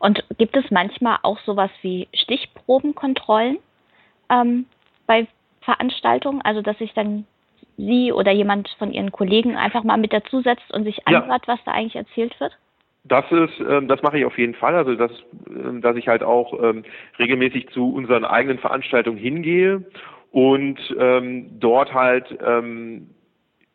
Und 0.00 0.24
gibt 0.36 0.56
es 0.56 0.70
manchmal 0.70 1.18
auch 1.22 1.38
sowas 1.40 1.70
wie 1.82 2.08
Stichprobenkontrollen? 2.12 3.58
ähm, 4.30 4.66
bei 5.06 5.26
Veranstaltungen, 5.62 6.42
also 6.42 6.62
dass 6.62 6.78
sich 6.78 6.92
dann 6.94 7.26
Sie 7.76 8.12
oder 8.12 8.32
jemand 8.32 8.68
von 8.78 8.92
Ihren 8.92 9.12
Kollegen 9.12 9.56
einfach 9.56 9.84
mal 9.84 9.96
mit 9.96 10.12
dazusetzt 10.12 10.72
und 10.72 10.84
sich 10.84 11.06
anhört, 11.06 11.46
ja. 11.46 11.54
was 11.54 11.64
da 11.64 11.72
eigentlich 11.72 11.96
erzählt 11.96 12.38
wird? 12.40 12.56
Das 13.04 13.24
ist, 13.30 13.60
ähm, 13.60 13.86
das 13.86 14.02
mache 14.02 14.18
ich 14.18 14.24
auf 14.24 14.36
jeden 14.38 14.54
Fall. 14.54 14.74
Also 14.74 14.94
dass, 14.94 15.12
ähm, 15.48 15.80
dass 15.80 15.96
ich 15.96 16.08
halt 16.08 16.22
auch 16.22 16.52
ähm, 16.62 16.84
regelmäßig 17.18 17.68
zu 17.68 17.92
unseren 17.92 18.24
eigenen 18.24 18.58
Veranstaltungen 18.58 19.18
hingehe 19.18 19.84
und 20.32 20.78
dort 21.60 21.94
halt 21.94 22.26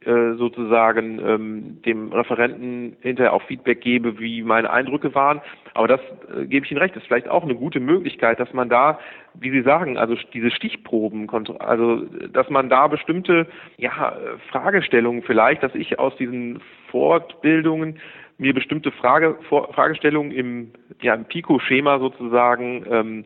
äh, 0.04 0.34
sozusagen 0.34 1.20
ähm, 1.20 1.82
dem 1.84 2.12
Referenten 2.12 2.98
hinterher 3.02 3.34
auch 3.34 3.44
Feedback 3.44 3.82
gebe, 3.82 4.20
wie 4.20 4.42
meine 4.42 4.72
Eindrücke 4.72 5.14
waren. 5.14 5.42
Aber 5.76 5.88
das 5.88 6.02
äh, 6.36 6.46
gebe 6.48 6.66
ich 6.66 6.72
Ihnen 6.72 6.82
recht, 6.82 6.96
ist 6.96 7.06
vielleicht 7.06 7.30
auch 7.30 7.44
eine 7.44 7.54
gute 7.54 7.80
Möglichkeit, 7.80 8.40
dass 8.40 8.52
man 8.52 8.68
da, 8.68 9.00
wie 9.36 9.52
Sie 9.52 9.62
sagen, 9.62 10.00
also 10.00 10.16
diese 10.34 10.50
Stichproben, 10.50 11.30
also 11.60 12.06
dass 12.34 12.50
man 12.50 12.68
da 12.68 12.88
bestimmte 12.88 13.46
ja, 13.78 14.18
Fragestellungen 14.50 15.22
vielleicht, 15.22 15.62
dass 15.62 15.76
ich 15.76 16.00
aus 16.00 16.16
diesen 16.16 16.62
Fortbildungen 16.90 18.00
mir 18.40 18.56
bestimmte 18.56 18.92
Frage, 18.92 19.38
Fragestellungen 19.50 20.32
im, 20.32 20.72
ja, 21.02 21.14
im 21.14 21.26
Pico-Schema 21.26 22.00
sozusagen 22.00 22.86
ähm, 22.90 23.26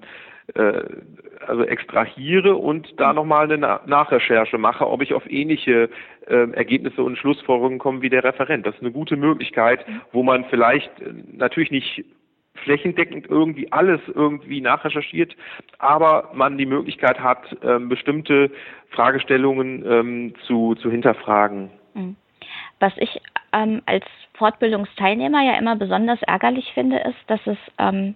äh, 0.54 0.84
also 1.48 1.64
extrahiere 1.64 2.56
und 2.56 3.00
da 3.00 3.14
nochmal 3.14 3.52
eine 3.52 3.80
Nachrecherche 3.86 4.58
mache, 4.58 4.88
ob 4.88 5.02
ich 5.02 5.14
auf 5.14 5.30
ähnliche 5.30 5.90
äh, 6.28 6.52
Ergebnisse 6.52 7.04
und 7.04 7.18
Schlussfolgerungen 7.18 7.80
komme 7.80 8.02
wie 8.02 8.10
der 8.10 8.24
Referent. 8.24 8.66
Das 8.66 8.75
ist 8.75 8.82
eine 8.82 8.92
gute 8.92 9.16
Möglichkeit, 9.16 9.86
wo 10.12 10.24
man 10.24 10.46
vielleicht 10.46 10.92
äh, 11.02 11.14
natürlich 11.34 11.72
nicht 11.72 12.06
flächendeckend 12.64 13.28
irgendwie 13.30 13.72
alles 13.72 14.02
irgendwie 14.08 14.62
nachrecherchiert, 14.62 15.36
aber 15.78 16.32
man 16.34 16.58
die 16.58 16.66
Möglichkeit 16.66 17.20
hat, 17.20 17.56
ähm, 17.64 17.90
bestimmte 17.90 18.50
Fragestellungen 18.90 19.86
ähm, 19.86 20.34
zu, 20.48 20.75
zu 20.75 20.90
hinterfragen. 20.90 21.70
Mhm. 21.94 22.16
Was 22.80 22.94
ich 22.98 23.22
ähm, 23.54 23.82
als 23.86 24.06
Fortbildungsteilnehmer 24.38 25.44
ja 25.44 25.58
immer 25.58 25.75
besonders 25.75 26.22
ärgerlich 26.24 26.72
finde, 26.74 26.98
ist, 27.00 27.18
dass 27.28 27.40
es 27.46 27.58
ähm, 27.78 28.16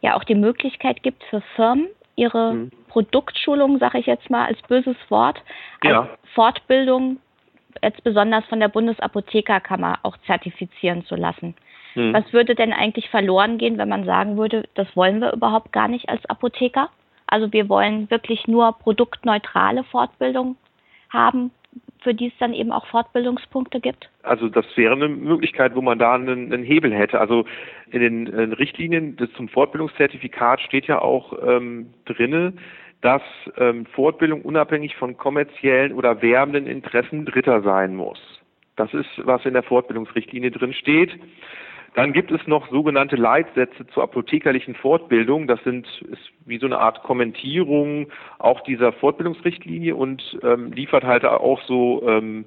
ja 0.00 0.16
auch 0.16 0.24
die 0.24 0.34
Möglichkeit 0.34 1.02
gibt 1.02 1.22
für 1.24 1.40
Firmen, 1.56 1.88
ihre 2.16 2.54
mhm. 2.54 2.70
Produktschulung, 2.88 3.78
sage 3.78 3.98
ich 3.98 4.06
jetzt 4.06 4.28
mal 4.30 4.46
als 4.46 4.60
böses 4.62 4.96
Wort, 5.08 5.40
ja. 5.84 6.00
als 6.02 6.08
Fortbildung 6.34 7.18
jetzt 7.82 8.02
besonders 8.02 8.44
von 8.46 8.60
der 8.60 8.68
Bundesapothekerkammer 8.68 10.00
auch 10.02 10.16
zertifizieren 10.26 11.04
zu 11.06 11.14
lassen. 11.14 11.54
Mhm. 11.94 12.12
Was 12.12 12.32
würde 12.32 12.54
denn 12.54 12.72
eigentlich 12.72 13.08
verloren 13.08 13.58
gehen, 13.58 13.78
wenn 13.78 13.88
man 13.88 14.04
sagen 14.04 14.36
würde, 14.36 14.64
das 14.74 14.88
wollen 14.96 15.20
wir 15.20 15.32
überhaupt 15.32 15.72
gar 15.72 15.88
nicht 15.88 16.08
als 16.08 16.24
Apotheker? 16.26 16.90
Also 17.26 17.52
wir 17.52 17.68
wollen 17.68 18.10
wirklich 18.10 18.48
nur 18.48 18.72
produktneutrale 18.72 19.84
Fortbildung 19.84 20.56
haben, 21.10 21.50
für 22.02 22.14
die 22.14 22.28
es 22.28 22.32
dann 22.38 22.54
eben 22.54 22.72
auch 22.72 22.86
Fortbildungspunkte 22.86 23.80
gibt? 23.80 24.08
Also 24.22 24.48
das 24.48 24.64
wäre 24.76 24.94
eine 24.94 25.08
Möglichkeit, 25.08 25.74
wo 25.74 25.82
man 25.82 25.98
da 25.98 26.14
einen, 26.14 26.52
einen 26.52 26.62
Hebel 26.62 26.94
hätte. 26.94 27.20
Also 27.20 27.44
in 27.90 28.00
den, 28.00 28.24
den 28.26 28.52
Richtlinien 28.52 29.16
des, 29.16 29.32
zum 29.34 29.48
Fortbildungszertifikat 29.48 30.60
steht 30.60 30.86
ja 30.86 31.00
auch 31.00 31.32
ähm, 31.44 31.92
drinne, 32.04 32.54
dass 33.00 33.22
ähm, 33.56 33.86
Fortbildung 33.86 34.42
unabhängig 34.42 34.96
von 34.96 35.16
kommerziellen 35.16 35.92
oder 35.92 36.22
werbenden 36.22 36.66
Interessen 36.66 37.24
Dritter 37.24 37.62
sein 37.62 37.94
muss. 37.94 38.18
Das 38.76 38.92
ist, 38.94 39.08
was 39.18 39.44
in 39.44 39.54
der 39.54 39.62
Fortbildungsrichtlinie 39.62 40.50
drin 40.50 40.72
steht. 40.72 41.18
Dann 41.94 42.12
gibt 42.12 42.30
es 42.30 42.46
noch 42.46 42.70
sogenannte 42.70 43.16
Leitsätze 43.16 43.86
zur 43.88 44.02
apothekerlichen 44.04 44.74
Fortbildung. 44.74 45.46
Das 45.46 45.62
sind 45.64 45.86
ist 46.10 46.30
wie 46.46 46.58
so 46.58 46.66
eine 46.66 46.78
Art 46.78 47.02
Kommentierung 47.02 48.08
auch 48.38 48.60
dieser 48.62 48.92
Fortbildungsrichtlinie 48.92 49.96
und 49.96 50.38
ähm, 50.42 50.72
liefert 50.72 51.04
halt 51.04 51.24
auch 51.24 51.60
so 51.62 52.02
ähm, 52.06 52.44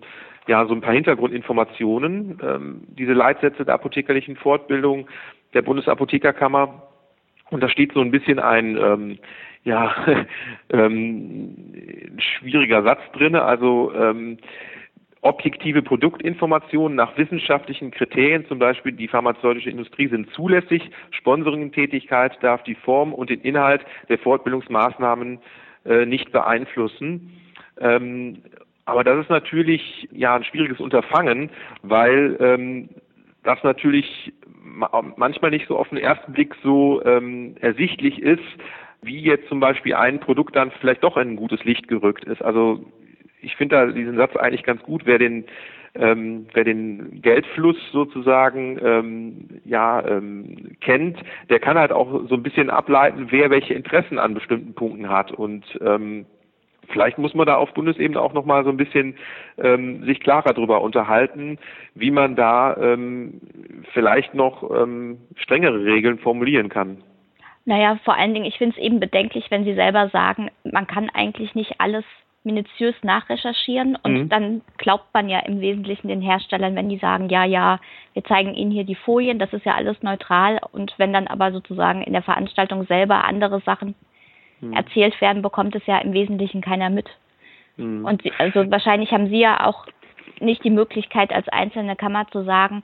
ja 0.48 0.66
so 0.66 0.74
ein 0.74 0.82
paar 0.82 0.94
Hintergrundinformationen. 0.94 2.40
Ähm, 2.42 2.82
diese 2.88 3.14
Leitsätze 3.14 3.66
der 3.66 3.74
apothekerlichen 3.76 4.36
Fortbildung 4.36 5.08
der 5.54 5.64
Bundesapothekerkammer 5.64 6.84
und 7.50 7.62
da 7.62 7.70
steht 7.70 7.94
so 7.94 8.02
ein 8.02 8.12
bisschen 8.12 8.40
ein 8.40 8.78
ähm, 8.78 9.18
ja 9.64 9.94
ähm, 10.70 12.16
schwieriger 12.18 12.84
Satz 12.84 13.02
drinne. 13.14 13.44
Also 13.44 13.94
ähm, 13.94 14.38
Objektive 15.22 15.84
Produktinformationen 15.84 16.96
nach 16.96 17.16
wissenschaftlichen 17.16 17.92
Kriterien, 17.92 18.46
zum 18.48 18.58
Beispiel 18.58 18.92
die 18.92 19.08
pharmazeutische 19.08 19.70
Industrie, 19.70 20.08
sind 20.08 20.32
zulässig. 20.34 20.90
Sponsoring-Tätigkeit 21.12 22.38
darf 22.42 22.64
die 22.64 22.76
Form 22.76 23.14
und 23.14 23.30
den 23.30 23.42
Inhalt 23.42 23.86
der 24.10 24.18
Fortbildungsmaßnahmen 24.18 25.40
äh, 25.86 26.06
nicht 26.08 26.32
beeinflussen. 26.32 27.40
Ähm, 27.80 28.42
aber 28.86 29.04
das 29.04 29.20
ist 29.20 29.30
natürlich 29.30 30.10
ja 30.12 30.36
ein 30.36 30.44
schwieriges 30.44 30.80
Unterfangen, 30.80 31.52
weil 31.84 32.36
ähm, 32.40 32.90
das 33.44 33.64
natürlich 33.64 34.34
manchmal 35.16 35.52
nicht 35.52 35.68
so 35.68 35.78
auf 35.78 35.90
den 35.90 35.98
ersten 35.98 36.34
Blick 36.34 36.56
so 36.64 37.04
ähm, 37.06 37.56
ersichtlich 37.60 38.22
ist, 38.22 38.44
wie 39.02 39.20
jetzt 39.20 39.48
zum 39.50 39.60
Beispiel 39.60 39.96
ein 39.96 40.20
Produkt 40.20 40.56
dann 40.56 40.72
vielleicht 40.80 41.04
doch 41.04 41.18
in 41.18 41.30
ein 41.30 41.36
gutes 41.36 41.64
Licht 41.64 41.88
gerückt 41.88 42.24
ist. 42.24 42.42
Also 42.42 42.86
ich 43.42 43.56
finde 43.56 43.76
da 43.76 43.86
diesen 43.88 44.18
Satz 44.18 44.36
eigentlich 44.36 44.64
ganz 44.64 44.82
gut, 44.84 45.06
wer 45.06 45.18
den 45.18 45.46
ähm, 45.94 46.48
wer 46.54 46.64
den 46.64 47.22
Geldfluss 47.22 47.76
sozusagen 47.92 48.80
ähm, 48.82 49.62
ja 49.66 50.06
ähm, 50.08 50.78
kennt, 50.80 51.18
der 51.50 51.60
kann 51.60 51.78
halt 51.78 51.92
auch 51.92 52.28
so 52.30 52.36
ein 52.36 52.44
bisschen 52.44 52.70
ableiten, 52.70 53.28
wer 53.30 53.50
welche 53.50 53.74
Interessen 53.74 54.18
an 54.18 54.34
bestimmten 54.34 54.74
Punkten 54.74 55.10
hat 55.10 55.32
und 55.34 55.66
ähm, 55.82 56.26
vielleicht 56.92 57.18
muss 57.18 57.34
man 57.34 57.46
da 57.46 57.56
auf 57.56 57.74
Bundesebene 57.74 58.20
auch 58.22 58.34
noch 58.34 58.46
mal 58.46 58.64
so 58.64 58.70
ein 58.70 58.78
bisschen 58.78 59.16
ähm, 59.58 60.04
sich 60.06 60.20
klarer 60.20 60.54
darüber 60.54 60.82
unterhalten, 60.82 61.58
wie 61.96 62.12
man 62.12 62.36
da 62.36 62.76
ähm, 62.78 63.42
vielleicht 63.94 64.34
noch 64.34 64.70
ähm, 64.72 65.18
strengere 65.36 65.84
Regeln 65.84 66.20
formulieren 66.20 66.70
kann. 66.70 66.98
Naja, 67.66 68.00
vor 68.04 68.16
allen 68.16 68.34
Dingen, 68.34 68.46
ich 68.46 68.58
finde 68.58 68.76
es 68.78 68.84
eben 68.84 69.00
bedenklich, 69.00 69.46
wenn 69.50 69.66
Sie 69.66 69.76
selber 69.76 70.10
sagen, 70.10 70.50
man 70.64 70.88
kann 70.88 71.10
eigentlich 71.14 71.54
nicht 71.54 71.80
alles 71.80 72.04
minutiös 72.44 72.96
nachrecherchieren 73.04 73.96
und 74.02 74.14
mhm. 74.14 74.30
dann 74.30 74.62
glaubt 74.78 75.14
man 75.14 75.30
ja 75.30 75.40
im 75.40 75.62
Wesentlichen 75.62 76.08
den 76.08 76.22
Herstellern, 76.22 76.76
wenn 76.76 76.90
die 76.90 76.98
sagen, 76.98 77.30
ja, 77.30 77.46
ja, 77.46 77.80
wir 78.14 78.24
zeigen 78.24 78.56
Ihnen 78.56 78.72
hier 78.72 78.84
die 78.84 78.96
Folien, 78.96 79.38
das 79.38 79.54
ist 79.54 79.66
ja 79.66 79.76
alles 79.76 80.02
neutral 80.02 80.60
und 80.72 80.94
wenn 80.98 81.14
dann 81.14 81.28
aber 81.28 81.52
sozusagen 81.52 82.02
in 82.02 82.14
der 82.14 82.24
Veranstaltung 82.24 82.86
selber 82.88 83.26
andere 83.26 83.62
Sachen 83.62 83.94
mhm. 84.60 84.74
erzählt 84.74 85.20
werden, 85.22 85.42
bekommt 85.42 85.76
es 85.76 85.86
ja 85.86 86.00
im 86.00 86.14
Wesentlichen 86.14 86.62
keiner 86.62 86.90
mit. 86.90 87.10
Mhm. 87.78 88.06
Und 88.06 88.24
sie, 88.24 88.32
also 88.38 88.70
wahrscheinlich 88.72 89.12
haben 89.12 89.30
Sie 89.30 89.40
ja 89.40 89.66
auch 89.66 89.86
nicht 90.40 90.64
die 90.64 90.72
Möglichkeit 90.72 91.32
als 91.32 91.48
einzelne 91.50 91.96
Kammer 91.96 92.28
zu 92.32 92.44
sagen, 92.44 92.84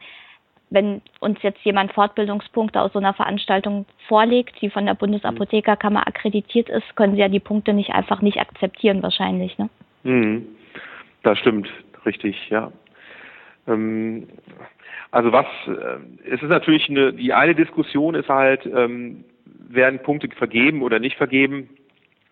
wenn 0.69 1.01
uns 1.19 1.41
jetzt 1.43 1.63
jemand 1.63 1.93
Fortbildungspunkte 1.93 2.81
aus 2.81 2.93
so 2.93 2.99
einer 2.99 3.13
Veranstaltung 3.13 3.85
vorlegt, 4.07 4.61
die 4.61 4.69
von 4.69 4.85
der 4.85 4.95
Bundesapothekerkammer 4.95 6.07
akkreditiert 6.07 6.69
ist, 6.69 6.95
können 6.95 7.15
sie 7.15 7.21
ja 7.21 7.29
die 7.29 7.39
Punkte 7.39 7.73
nicht 7.73 7.91
einfach 7.91 8.21
nicht 8.21 8.39
akzeptieren 8.39 9.01
wahrscheinlich, 9.01 9.57
ne? 9.57 9.69
Mhm. 10.03 10.45
Das 11.23 11.37
stimmt, 11.39 11.69
richtig, 12.05 12.49
ja. 12.49 12.71
Ähm, 13.67 14.27
also 15.11 15.31
was, 15.31 15.45
äh, 15.67 16.29
es 16.29 16.41
ist 16.41 16.49
natürlich 16.49 16.89
eine, 16.89 17.13
die 17.13 17.33
eine 17.33 17.55
Diskussion 17.55 18.15
ist 18.15 18.29
halt, 18.29 18.65
ähm, 18.65 19.23
werden 19.69 19.99
Punkte 19.99 20.29
vergeben 20.35 20.81
oder 20.81 20.99
nicht 20.99 21.17
vergeben. 21.17 21.69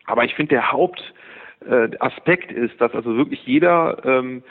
Aber 0.05 0.23
ich 0.23 0.35
finde, 0.35 0.55
der 0.55 0.71
Hauptaspekt 0.71 2.51
äh, 2.51 2.65
ist, 2.65 2.79
dass 2.79 2.93
also 2.93 3.17
wirklich 3.17 3.45
jeder 3.45 3.97
ähm, 4.05 4.43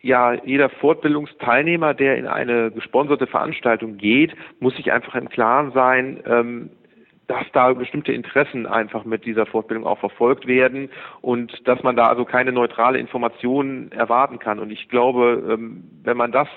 ja, 0.00 0.34
jeder 0.44 0.68
Fortbildungsteilnehmer, 0.68 1.94
der 1.94 2.16
in 2.16 2.26
eine 2.26 2.70
gesponserte 2.70 3.26
Veranstaltung 3.26 3.96
geht, 3.96 4.34
muss 4.60 4.76
sich 4.76 4.92
einfach 4.92 5.14
im 5.14 5.28
Klaren 5.28 5.72
sein, 5.72 6.22
ähm, 6.26 6.70
dass 7.26 7.44
da 7.52 7.72
bestimmte 7.74 8.12
Interessen 8.12 8.66
einfach 8.66 9.04
mit 9.04 9.26
dieser 9.26 9.44
Fortbildung 9.44 9.86
auch 9.86 9.98
verfolgt 9.98 10.46
werden 10.46 10.88
und 11.20 11.52
dass 11.68 11.82
man 11.82 11.94
da 11.94 12.06
also 12.06 12.24
keine 12.24 12.52
neutrale 12.52 12.98
Information 12.98 13.92
erwarten 13.92 14.38
kann. 14.38 14.58
Und 14.58 14.70
ich 14.70 14.88
glaube, 14.88 15.44
ähm, 15.50 15.84
wenn 16.04 16.16
man 16.16 16.32
das, 16.32 16.48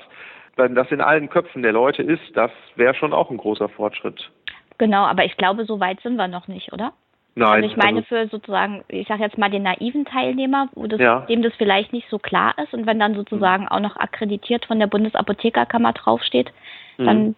wenn 0.56 0.74
das 0.74 0.90
in 0.92 1.02
allen 1.02 1.30
Köpfen 1.30 1.62
der 1.62 1.74
Leute 1.74 2.04
ist, 2.04 2.24
das 2.36 2.52
wäre 2.76 2.94
schon 2.96 3.12
auch 3.12 3.30
ein 3.30 3.38
großer 3.38 3.68
Fortschritt. 3.70 4.32
Genau, 4.78 5.04
aber 5.04 5.26
ich 5.26 5.36
glaube, 5.36 5.66
so 5.66 5.80
weit 5.80 6.00
sind 6.02 6.16
wir 6.16 6.28
noch 6.28 6.48
nicht, 6.48 6.72
oder? 6.72 6.94
Nein. 7.36 7.64
Also 7.64 7.68
ich 7.68 7.78
meine 7.78 8.00
also 8.00 8.08
für 8.08 8.28
sozusagen, 8.28 8.84
ich 8.90 9.08
sage 9.08 9.24
jetzt 9.24 9.38
mal 9.38 9.50
den 9.50 9.64
naiven 9.64 10.06
Teilnehmer, 10.06 10.68
wo 10.74 10.88
das, 10.88 11.00
ja. 11.00 11.22
dem 11.22 11.42
das 11.42 11.54
vielleicht 11.58 11.94
nicht 11.94 12.10
so 12.10 12.20
klar 12.20 12.54
ist 12.62 12.74
und 12.74 12.86
wenn 12.86 13.00
dann 13.00 13.16
sozusagen 13.16 13.64
mhm. 13.64 13.70
auch 13.70 13.80
noch 13.80 13.96
akkreditiert 13.96 14.66
von 14.66 14.80
der 14.80 14.88
Bundesapothekerkammer 14.88 15.94
draufsteht, 15.94 16.52
mhm. 16.98 17.06
dann 17.06 17.36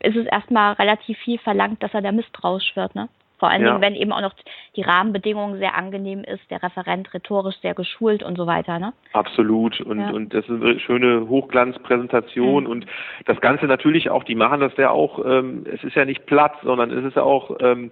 ist 0.00 0.16
es 0.16 0.26
erstmal 0.26 0.74
relativ 0.74 1.16
viel 1.18 1.38
verlangt, 1.38 1.82
dass 1.82 1.94
er 1.94 2.02
da 2.02 2.12
misstrauisch 2.12 2.76
wird, 2.76 2.94
ne? 2.94 3.08
Vor 3.38 3.50
allen 3.50 3.62
ja. 3.62 3.70
Dingen, 3.70 3.82
wenn 3.82 3.94
eben 3.94 4.12
auch 4.12 4.20
noch 4.20 4.32
die 4.76 4.82
Rahmenbedingungen 4.82 5.58
sehr 5.58 5.74
angenehm 5.74 6.22
ist, 6.22 6.48
der 6.50 6.62
Referent 6.62 7.12
rhetorisch 7.12 7.56
sehr 7.62 7.74
geschult 7.74 8.22
und 8.22 8.38
so 8.38 8.46
weiter, 8.46 8.78
ne? 8.78 8.92
Absolut. 9.12 9.80
Und, 9.80 10.00
ja. 10.00 10.10
und 10.10 10.32
das 10.32 10.44
ist 10.44 10.62
eine 10.62 10.78
schöne 10.78 11.28
Hochglanzpräsentation 11.28 12.64
mhm. 12.64 12.70
und 12.70 12.86
das 13.26 13.40
Ganze 13.40 13.66
natürlich 13.66 14.08
auch, 14.08 14.22
die 14.22 14.36
machen 14.36 14.60
das 14.60 14.76
ja 14.76 14.90
auch, 14.90 15.24
ähm, 15.24 15.66
es 15.70 15.82
ist 15.82 15.96
ja 15.96 16.04
nicht 16.04 16.26
platt, 16.26 16.54
sondern 16.62 16.90
es 16.90 17.04
ist 17.04 17.16
ja 17.16 17.22
auch 17.22 17.56
ähm, 17.60 17.90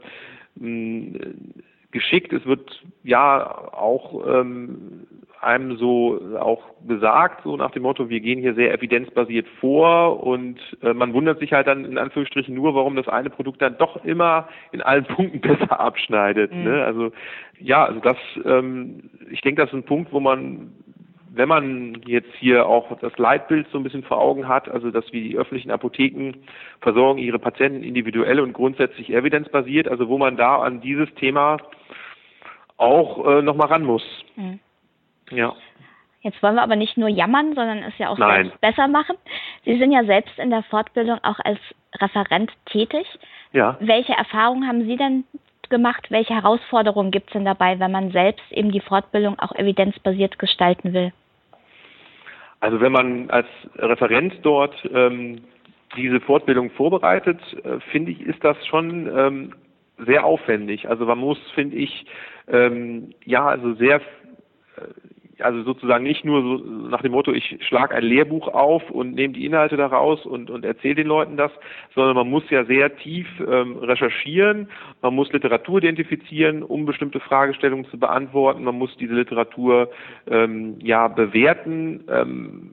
geschickt. 1.91 2.33
Es 2.33 2.45
wird 2.47 2.83
ja 3.05 3.73
auch 3.73 4.27
ähm, 4.27 5.07
einem 5.43 5.77
so 5.77 6.21
auch 6.39 6.63
gesagt, 6.87 7.43
so 7.43 7.57
nach 7.57 7.73
dem 7.73 7.83
Motto, 7.83 8.09
wir 8.09 8.21
gehen 8.21 8.41
hier 8.41 8.55
sehr 8.55 8.73
evidenzbasiert 8.73 9.47
vor 9.61 10.23
und 10.23 10.59
äh, 10.83 10.95
man 10.95 11.13
wundert 11.13 11.41
sich 11.41 11.53
halt 11.53 11.67
dann 11.67 11.85
in 11.85 11.99
Anführungsstrichen 11.99 12.55
nur, 12.55 12.75
warum 12.75 12.95
das 12.95 13.09
eine 13.09 13.31
Produkt 13.31 13.61
dann 13.61 13.77
doch 13.77 14.05
immer 14.05 14.49
in 14.71 14.83
allen 14.83 15.05
Punkten 15.17 15.41
besser 15.41 15.81
abschneidet. 15.81 16.55
Mhm. 16.55 16.65
Ne? 16.65 16.85
Also 16.85 17.13
ja, 17.59 17.85
also 17.85 18.01
das, 18.01 18.17
ähm, 18.45 19.11
ich 19.31 19.41
denke, 19.41 19.63
das 19.63 19.71
ist 19.71 19.77
ein 19.77 19.85
Punkt, 19.85 20.13
wo 20.13 20.21
man 20.21 20.73
wenn 21.35 21.49
man 21.49 22.03
jetzt 22.07 22.33
hier 22.39 22.67
auch 22.67 22.99
das 23.01 23.17
Leitbild 23.17 23.67
so 23.71 23.79
ein 23.79 23.85
bisschen 23.85 24.03
vor 24.03 24.19
Augen 24.19 24.49
hat, 24.49 24.69
also 24.69 24.91
dass 24.91 25.11
wir 25.13 25.23
die 25.23 25.37
öffentlichen 25.37 25.71
Apotheken 25.71 26.35
versorgen 26.81 27.19
ihre 27.19 27.39
Patienten 27.39 27.83
individuell 27.83 28.41
und 28.41 28.53
grundsätzlich 28.53 29.11
evidenzbasiert, 29.11 29.89
also 29.89 30.09
wo 30.09 30.19
man 30.19 30.37
da 30.37 30.57
an 30.59 30.81
dieses 30.81 31.13
Thema 31.15 31.57
auch 32.77 33.27
äh, 33.27 33.43
nochmal 33.43 33.69
ran 33.69 33.85
muss. 33.85 34.03
Mhm. 34.37 34.61
Ja. 35.31 35.55
Jetzt 36.21 36.43
wollen 36.43 36.55
wir 36.55 36.63
aber 36.63 36.77
nicht 36.77 36.97
nur 36.97 37.09
jammern, 37.09 37.55
sondern 37.55 37.79
es 37.79 37.97
ja 37.99 38.11
auch 38.11 38.19
Nein. 38.19 38.45
selbst 38.45 38.61
besser 38.61 38.89
machen. 38.89 39.17
Sie 39.65 39.79
sind 39.79 39.91
ja 39.91 40.05
selbst 40.05 40.39
in 40.39 40.51
der 40.51 40.63
Fortbildung 40.65 41.19
auch 41.25 41.39
als 41.41 41.59
Referent 41.97 42.53
tätig. 42.67 43.07
Ja. 43.53 43.77
Welche 43.81 44.13
Erfahrungen 44.13 44.69
haben 44.69 44.87
Sie 44.87 44.97
denn 44.97 45.25
gemacht? 45.69 46.11
Welche 46.11 46.35
Herausforderungen 46.35 47.11
gibt 47.11 47.29
es 47.29 47.33
denn 47.33 47.45
dabei, 47.45 47.81
wenn 47.81 47.91
man 47.91 48.13
selbst 48.13 48.45
eben 48.53 48.71
die 48.71 48.81
Fortbildung 48.81 49.39
auch 49.39 49.53
evidenzbasiert 49.53 50.39
gestalten 50.39 50.93
will? 50.93 51.13
Also 52.63 52.81
wenn 52.81 52.93
man 52.93 53.29
als 53.29 53.49
Referent 53.75 54.35
dort 54.43 54.73
ähm, 54.95 55.41
diese 55.97 56.21
Fortbildung 56.21 56.71
vorbereitet, 56.71 57.41
äh, 57.65 57.81
finde 57.91 58.13
ich, 58.13 58.21
ist 58.21 58.43
das 58.45 58.57
schon 58.69 59.11
ähm, 59.13 59.53
sehr 60.07 60.25
aufwendig. 60.25 60.89
Also 60.89 61.05
man 61.05 61.19
muss, 61.19 61.39
finde 61.57 61.77
ich, 61.77 62.07
ähm, 62.47 63.15
ja, 63.25 63.45
also 63.49 63.75
sehr 63.75 63.97
äh, 63.97 64.01
also 65.45 65.63
sozusagen 65.63 66.05
nicht 66.05 66.25
nur 66.25 66.43
so 66.43 66.65
nach 66.89 67.03
dem 67.03 67.13
Motto, 67.13 67.33
ich 67.33 67.59
schlage 67.67 67.95
ein 67.95 68.05
Lehrbuch 68.05 68.49
auf 68.49 68.91
und 68.91 69.15
nehme 69.15 69.35
die 69.35 69.45
Inhalte 69.45 69.77
daraus 69.77 70.25
und, 70.27 70.51
und 70.51 70.65
erzähle 70.65 70.97
den 70.97 71.07
Leuten 71.07 71.37
das, 71.37 71.53
sondern 71.95 72.17
man 72.17 72.29
muss 72.29 72.49
ja 72.51 72.65
sehr 72.65 72.97
tief 72.97 73.27
ähm, 73.41 73.77
recherchieren, 73.79 74.69
man 75.01 75.15
muss 75.15 75.33
Literatur 75.33 75.79
identifizieren, 75.79 76.63
um 76.63 76.87
bestimmte 76.87 77.21
Fragestellungen 77.21 77.87
zu 77.87 77.99
beantworten, 77.99 78.65
man 78.65 78.77
muss 78.79 78.97
diese 78.97 79.15
Literatur 79.15 79.91
ähm, 80.31 80.77
ja 80.83 81.09
bewerten 81.09 82.05
ähm, 82.09 82.71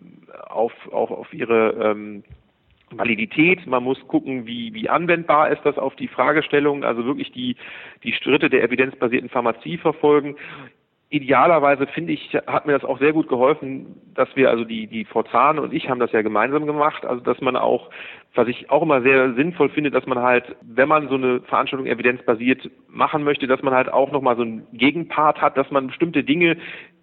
auf, 0.48 0.74
auch 0.92 1.12
auf 1.12 1.34
ihre 1.34 1.72
ähm, 1.82 2.24
Validität, 2.92 3.68
man 3.68 3.84
muss 3.84 4.00
gucken, 4.08 4.48
wie, 4.48 4.74
wie 4.74 4.90
anwendbar 4.90 5.52
ist 5.52 5.62
das 5.64 5.78
auf 5.78 5.96
die 5.96 6.08
Fragestellung, 6.08 6.84
also 6.84 7.06
wirklich 7.06 7.32
die, 7.32 7.56
die 8.04 8.14
Schritte 8.14 8.50
der 8.50 8.64
evidenzbasierten 8.64 9.30
Pharmazie 9.30 9.78
verfolgen 9.78 10.36
idealerweise 11.10 11.88
finde 11.88 12.14
ich, 12.14 12.38
hat 12.46 12.68
mir 12.68 12.74
das 12.74 12.84
auch 12.84 13.00
sehr 13.00 13.14
gut 13.14 13.28
geholfen, 13.28 13.96
dass 14.14 14.30
wir, 14.36 14.50
also 14.50 14.64
die, 14.64 14.86
die 14.86 15.06
Frau 15.06 15.24
Zahn 15.24 15.58
und 15.58 15.74
ich 15.74 15.90
haben 15.90 16.00
das 16.00 16.12
ja 16.12 16.22
gemeinsam 16.22 16.68
gemacht, 16.68 17.04
also 17.04 17.24
dass 17.24 17.42
man 17.42 17.56
auch, 17.56 17.90
was 18.36 18.48
ich 18.48 18.70
auch 18.70 18.84
immer 18.84 19.02
sehr 19.02 19.34
sinnvoll 19.34 19.70
finde, 19.70 19.90
dass 19.90 20.06
man 20.06 20.20
halt, 20.20 20.56
wenn 20.62 20.88
man 20.88 21.10
so 21.10 21.16
eine 21.16 21.42
Veranstaltung 21.42 21.88
evidenzbasiert 21.88 22.70
machen 22.88 23.24
möchte, 23.24 23.48
dass 23.48 23.64
man 23.64 23.74
halt 23.74 23.92
auch 23.92 24.12
nochmal 24.12 24.36
so 24.36 24.44
einen 24.44 24.68
Gegenpart 24.74 25.42
hat, 25.42 25.58
dass 25.58 25.72
man 25.72 25.88
bestimmte 25.88 26.24
Dinge, 26.24 26.58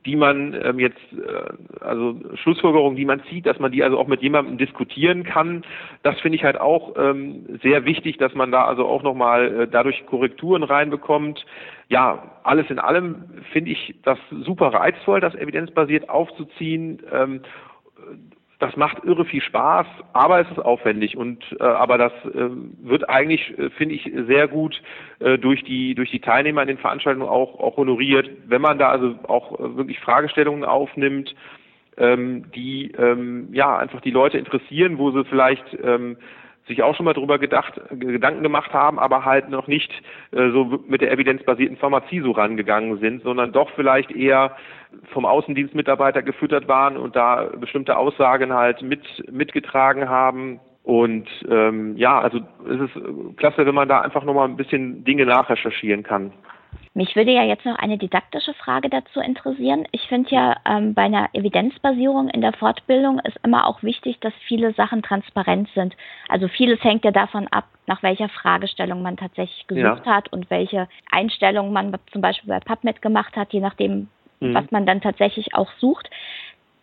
die 0.07 0.17
man 0.17 0.55
ähm, 0.63 0.79
jetzt, 0.79 1.01
äh, 1.13 1.85
also 1.85 2.19
Schlussfolgerungen, 2.37 2.97
die 2.97 3.05
man 3.05 3.23
zieht, 3.25 3.45
dass 3.47 3.59
man 3.59 3.73
die 3.73 3.83
also 3.83 3.99
auch 3.99 4.07
mit 4.07 4.23
jemandem 4.23 4.57
diskutieren 4.57 5.25
kann. 5.25 5.63
Das 6.03 6.19
finde 6.21 6.37
ich 6.37 6.45
halt 6.45 6.59
auch 6.59 6.95
ähm, 6.97 7.59
sehr 7.63 7.85
wichtig, 7.85 8.17
dass 8.17 8.35
man 8.35 8.53
da 8.53 8.65
also 8.65 8.87
auch 8.87 9.03
nochmal 9.03 9.63
äh, 9.63 9.69
dadurch 9.69 10.07
Korrekturen 10.07 10.63
reinbekommt 10.63 11.45
ja, 11.89 12.37
alles 12.43 12.69
in 12.69 12.79
allem 12.79 13.25
finde 13.53 13.71
ich 13.71 13.95
das 14.03 14.19
super 14.31 14.69
reizvoll, 14.69 15.21
das 15.21 15.35
evidenzbasiert 15.37 16.09
aufzuziehen. 16.09 17.01
Ähm, 17.13 17.43
das 18.59 18.75
macht 18.77 19.05
irre 19.05 19.25
viel 19.27 19.43
Spaß, 19.43 19.87
aber 20.15 20.41
es 20.41 20.51
ist 20.51 20.59
aufwendig 20.59 21.17
und 21.17 21.45
äh, 21.61 21.63
aber 21.63 21.99
das 21.99 22.13
äh, 22.25 22.49
wird 22.83 23.09
eigentlich 23.09 23.57
äh, 23.59 23.71
finde 23.71 23.95
ich 23.95 24.11
sehr 24.27 24.49
gut 24.49 24.83
äh, 25.19 25.37
durch 25.39 25.63
die 25.65 25.95
durch 25.95 26.11
die 26.11 26.21
Teilnehmer 26.21 26.63
in 26.63 26.69
den 26.69 26.79
Veranstaltungen 26.79 27.29
auch 27.29 27.61
auch 27.61 27.77
honoriert, 27.77 28.31
wenn 28.47 28.63
man 28.63 28.79
da 28.79 28.89
also 28.89 29.15
auch 29.29 29.59
äh, 29.59 29.77
wirklich 29.77 30.01
Fragestellungen 30.01 30.65
aufnimmt, 30.65 31.35
ähm, 31.99 32.51
die 32.55 32.93
ähm, 32.93 33.49
ja 33.53 33.77
einfach 33.77 34.01
die 34.01 34.11
Leute 34.11 34.39
interessieren, 34.39 34.97
wo 34.97 35.11
sie 35.11 35.25
vielleicht 35.25 35.77
ähm, 35.83 36.17
sich 36.67 36.83
auch 36.83 36.97
schon 36.97 37.05
mal 37.05 37.13
darüber 37.13 37.39
gedacht, 37.39 37.81
Gedanken 37.91 38.43
gemacht 38.43 38.73
haben, 38.73 38.99
aber 38.99 39.25
halt 39.25 39.51
noch 39.51 39.67
nicht 39.67 39.91
äh, 40.33 40.51
so 40.51 40.83
mit 40.89 41.01
der 41.01 41.13
evidenzbasierten 41.13 41.77
Pharmazie 41.77 42.21
so 42.21 42.33
rangegangen 42.33 42.99
sind, 42.99 43.23
sondern 43.23 43.53
doch 43.53 43.71
vielleicht 43.77 44.11
eher 44.11 44.57
vom 45.13 45.25
Außendienstmitarbeiter 45.25 46.23
gefüttert 46.23 46.69
waren 46.69 46.97
und 46.97 47.17
da 47.17 47.51
bestimmte 47.59 47.97
Aussagen 47.97 48.53
halt 48.53 48.83
mit 48.83 49.03
mitgetragen 49.31 50.09
haben. 50.09 50.61
Und 50.83 51.29
ähm, 51.51 51.97
ja, 51.97 52.21
also 52.21 52.39
es 52.69 52.81
ist 52.81 53.37
klasse, 53.37 53.67
wenn 53.67 53.75
man 53.75 53.89
da 53.89 54.03
einfach 54.03 54.23
nochmal 54.23 54.49
ein 54.49 54.57
bisschen 54.57 55.05
Dinge 55.05 55.27
nachrecherchieren 55.27 56.05
kann. 56.05 56.33
Mich 56.97 57.15
würde 57.15 57.31
ja 57.31 57.45
jetzt 57.45 57.67
noch 57.67 57.77
eine 57.79 57.99
didaktische 57.99 58.55
Frage 58.55 58.89
dazu 58.89 59.21
interessieren. 59.21 59.87
Ich 59.93 60.09
finde 60.09 60.31
ja, 60.31 60.57
ähm, 60.65 60.95
bei 60.95 61.03
einer 61.03 61.29
Evidenzbasierung 61.35 62.31
in 62.31 62.41
der 62.41 62.55
Fortbildung 62.55 63.19
ist 63.19 63.37
immer 63.45 63.67
auch 63.67 63.83
wichtig, 63.83 64.19
dass 64.21 64.33
viele 64.49 64.73
Sachen 64.73 65.03
transparent 65.03 65.69
sind. 65.75 65.95
Also 66.29 66.49
vieles 66.49 66.83
hängt 66.83 67.05
ja 67.05 67.11
davon 67.11 67.49
ab, 67.49 67.67
nach 67.87 68.03
welcher 68.03 68.31
Fragestellung 68.31 69.03
man 69.03 69.19
tatsächlich 69.19 69.67
gesucht 69.67 70.07
ja. 70.07 70.15
hat 70.15 70.33
und 70.33 70.49
welche 70.49 70.89
Einstellungen 71.11 71.71
man 71.71 71.95
zum 72.13 72.23
Beispiel 72.23 72.49
bei 72.49 72.61
PubMed 72.61 73.03
gemacht 73.03 73.37
hat, 73.37 73.53
je 73.53 73.61
nachdem, 73.61 74.09
mhm. 74.41 74.55
was 74.55 74.71
man 74.71 74.87
dann 74.87 75.01
tatsächlich 75.01 75.55
auch 75.55 75.71
sucht. 75.79 76.11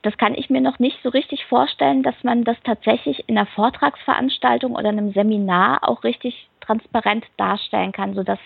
Das 0.02 0.18
kann 0.18 0.36
ich 0.36 0.50
mir 0.50 0.62
noch 0.62 0.80
nicht 0.80 1.00
so 1.02 1.10
richtig 1.10 1.46
vorstellen, 1.46 2.04
dass 2.04 2.16
man 2.24 2.44
das 2.44 2.58
tatsächlich 2.63 3.24
in 3.28 3.38
einer 3.38 3.48
Vortragsveranstaltung 3.48 4.74
oder 4.74 4.89
einem 4.89 5.13
Seminar 5.13 5.88
auch 5.88 6.04
richtig 6.04 6.50
transparent 6.60 7.26
darstellen 7.38 7.94
kann, 7.94 8.13
sodass 8.13 8.39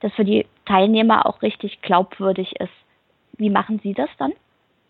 das 0.00 0.12
für 0.14 0.24
die 0.24 0.46
Teilnehmer 0.64 1.26
auch 1.26 1.42
richtig 1.42 1.82
glaubwürdig 1.82 2.58
ist. 2.60 2.72
Wie 3.36 3.50
machen 3.50 3.78
Sie 3.82 3.92
das 3.92 4.08
dann? 4.18 4.32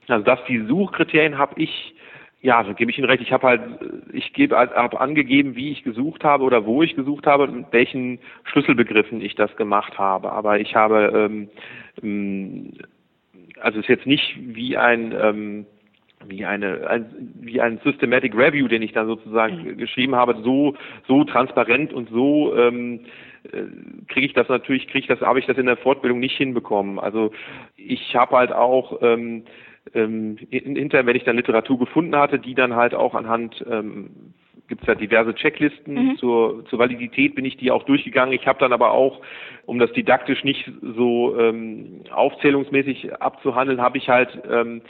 Also 0.08 0.24
dass 0.24 0.44
die 0.46 0.64
Suchkriterien 0.66 1.38
habe 1.38 1.60
ich 1.60 1.94
ja, 2.42 2.60
da 2.60 2.72
gebe 2.72 2.90
ich 2.90 2.98
Ihnen 2.98 3.08
recht. 3.08 3.22
Ich 3.22 3.32
habe 3.32 3.46
halt, 3.46 3.62
ich 4.12 4.32
gebe 4.32 4.56
habe 4.56 5.00
angegeben, 5.00 5.54
wie 5.54 5.70
ich 5.70 5.84
gesucht 5.84 6.24
habe 6.24 6.42
oder 6.42 6.66
wo 6.66 6.82
ich 6.82 6.96
gesucht 6.96 7.24
habe 7.24 7.44
und 7.44 7.54
mit 7.54 7.66
welchen 7.70 8.18
Schlüsselbegriffen 8.44 9.20
ich 9.20 9.36
das 9.36 9.54
gemacht 9.54 9.96
habe. 9.96 10.32
Aber 10.32 10.58
ich 10.58 10.74
habe, 10.74 11.12
ähm, 11.14 11.50
ähm 12.02 12.72
also 13.62 13.78
es 13.78 13.84
ist 13.84 13.88
jetzt 13.88 14.06
nicht 14.06 14.36
wie 14.38 14.76
ein 14.76 15.14
ähm, 15.18 15.66
wie 16.26 16.44
eine 16.44 16.86
ein, 16.88 17.06
wie 17.40 17.60
ein 17.60 17.80
Systematic 17.84 18.34
Review, 18.36 18.68
den 18.68 18.82
ich 18.82 18.92
dann 18.92 19.06
sozusagen 19.06 19.62
mhm. 19.62 19.78
geschrieben 19.78 20.14
habe, 20.14 20.36
so 20.42 20.74
so 21.06 21.24
transparent 21.24 21.92
und 21.92 22.08
so 22.10 22.56
ähm, 22.56 23.00
äh, 23.44 23.64
kriege 24.08 24.26
ich 24.26 24.34
das 24.34 24.48
natürlich, 24.48 24.86
kriege 24.86 25.00
ich 25.00 25.06
das, 25.06 25.20
habe 25.20 25.38
ich 25.38 25.46
das 25.46 25.58
in 25.58 25.66
der 25.66 25.76
Fortbildung 25.76 26.20
nicht 26.20 26.36
hinbekommen. 26.36 26.98
Also 26.98 27.32
ich 27.76 28.14
habe 28.14 28.36
halt 28.36 28.52
auch 28.52 29.00
ähm, 29.02 29.44
ähm, 29.94 30.36
hinterher, 30.50 31.06
wenn 31.06 31.16
ich 31.16 31.24
dann 31.24 31.36
Literatur 31.36 31.78
gefunden 31.78 32.14
hatte, 32.16 32.38
die 32.38 32.54
dann 32.54 32.76
halt 32.76 32.94
auch 32.94 33.14
anhand 33.14 33.64
ähm, 33.68 34.34
gibt 34.72 34.84
es 34.84 34.88
ja 34.88 34.94
diverse 34.94 35.34
Checklisten 35.34 35.94
mhm. 35.94 36.16
zur, 36.16 36.64
zur 36.64 36.78
Validität, 36.78 37.34
bin 37.34 37.44
ich 37.44 37.58
die 37.58 37.70
auch 37.70 37.82
durchgegangen. 37.82 38.32
Ich 38.32 38.46
habe 38.46 38.58
dann 38.58 38.72
aber 38.72 38.92
auch, 38.92 39.20
um 39.66 39.78
das 39.78 39.92
didaktisch 39.92 40.44
nicht 40.44 40.64
so 40.96 41.38
ähm, 41.38 42.04
aufzählungsmäßig 42.10 43.20
abzuhandeln, 43.20 43.82
habe 43.82 43.98
ich 43.98 44.08
halt 44.08 44.30
ähm, 44.50 44.80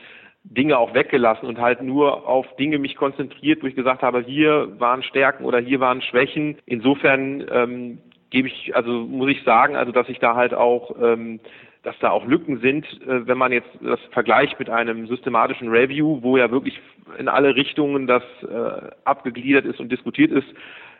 Dinge 0.44 0.78
auch 0.78 0.94
weggelassen 0.94 1.48
und 1.48 1.58
halt 1.58 1.82
nur 1.82 2.28
auf 2.28 2.46
Dinge 2.54 2.78
mich 2.78 2.94
konzentriert, 2.94 3.60
wo 3.60 3.66
ich 3.66 3.74
gesagt 3.74 4.02
habe, 4.02 4.20
hier 4.20 4.68
waren 4.78 5.02
Stärken 5.02 5.44
oder 5.44 5.58
hier 5.58 5.80
waren 5.80 6.00
Schwächen. 6.00 6.58
Insofern 6.64 7.44
ähm, 7.50 7.98
gebe 8.30 8.46
ich, 8.46 8.76
also 8.76 8.92
muss 8.92 9.32
ich 9.32 9.42
sagen, 9.42 9.74
also 9.74 9.90
dass 9.90 10.08
ich 10.08 10.20
da 10.20 10.36
halt 10.36 10.54
auch, 10.54 10.94
ähm, 11.02 11.40
dass 11.82 11.98
da 11.98 12.10
auch 12.10 12.26
Lücken 12.26 12.60
sind, 12.60 12.84
äh, 13.02 13.26
wenn 13.26 13.38
man 13.38 13.52
jetzt 13.52 13.70
das 13.80 14.00
vergleicht 14.12 14.58
mit 14.58 14.70
einem 14.70 15.06
systematischen 15.06 15.68
Review, 15.68 16.22
wo 16.22 16.36
ja 16.36 16.50
wirklich 16.50 16.80
in 17.18 17.28
alle 17.28 17.56
Richtungen 17.56 18.06
das 18.06 18.22
äh, 18.42 18.90
abgegliedert 19.04 19.64
ist 19.64 19.80
und 19.80 19.90
diskutiert 19.90 20.30
ist, 20.30 20.46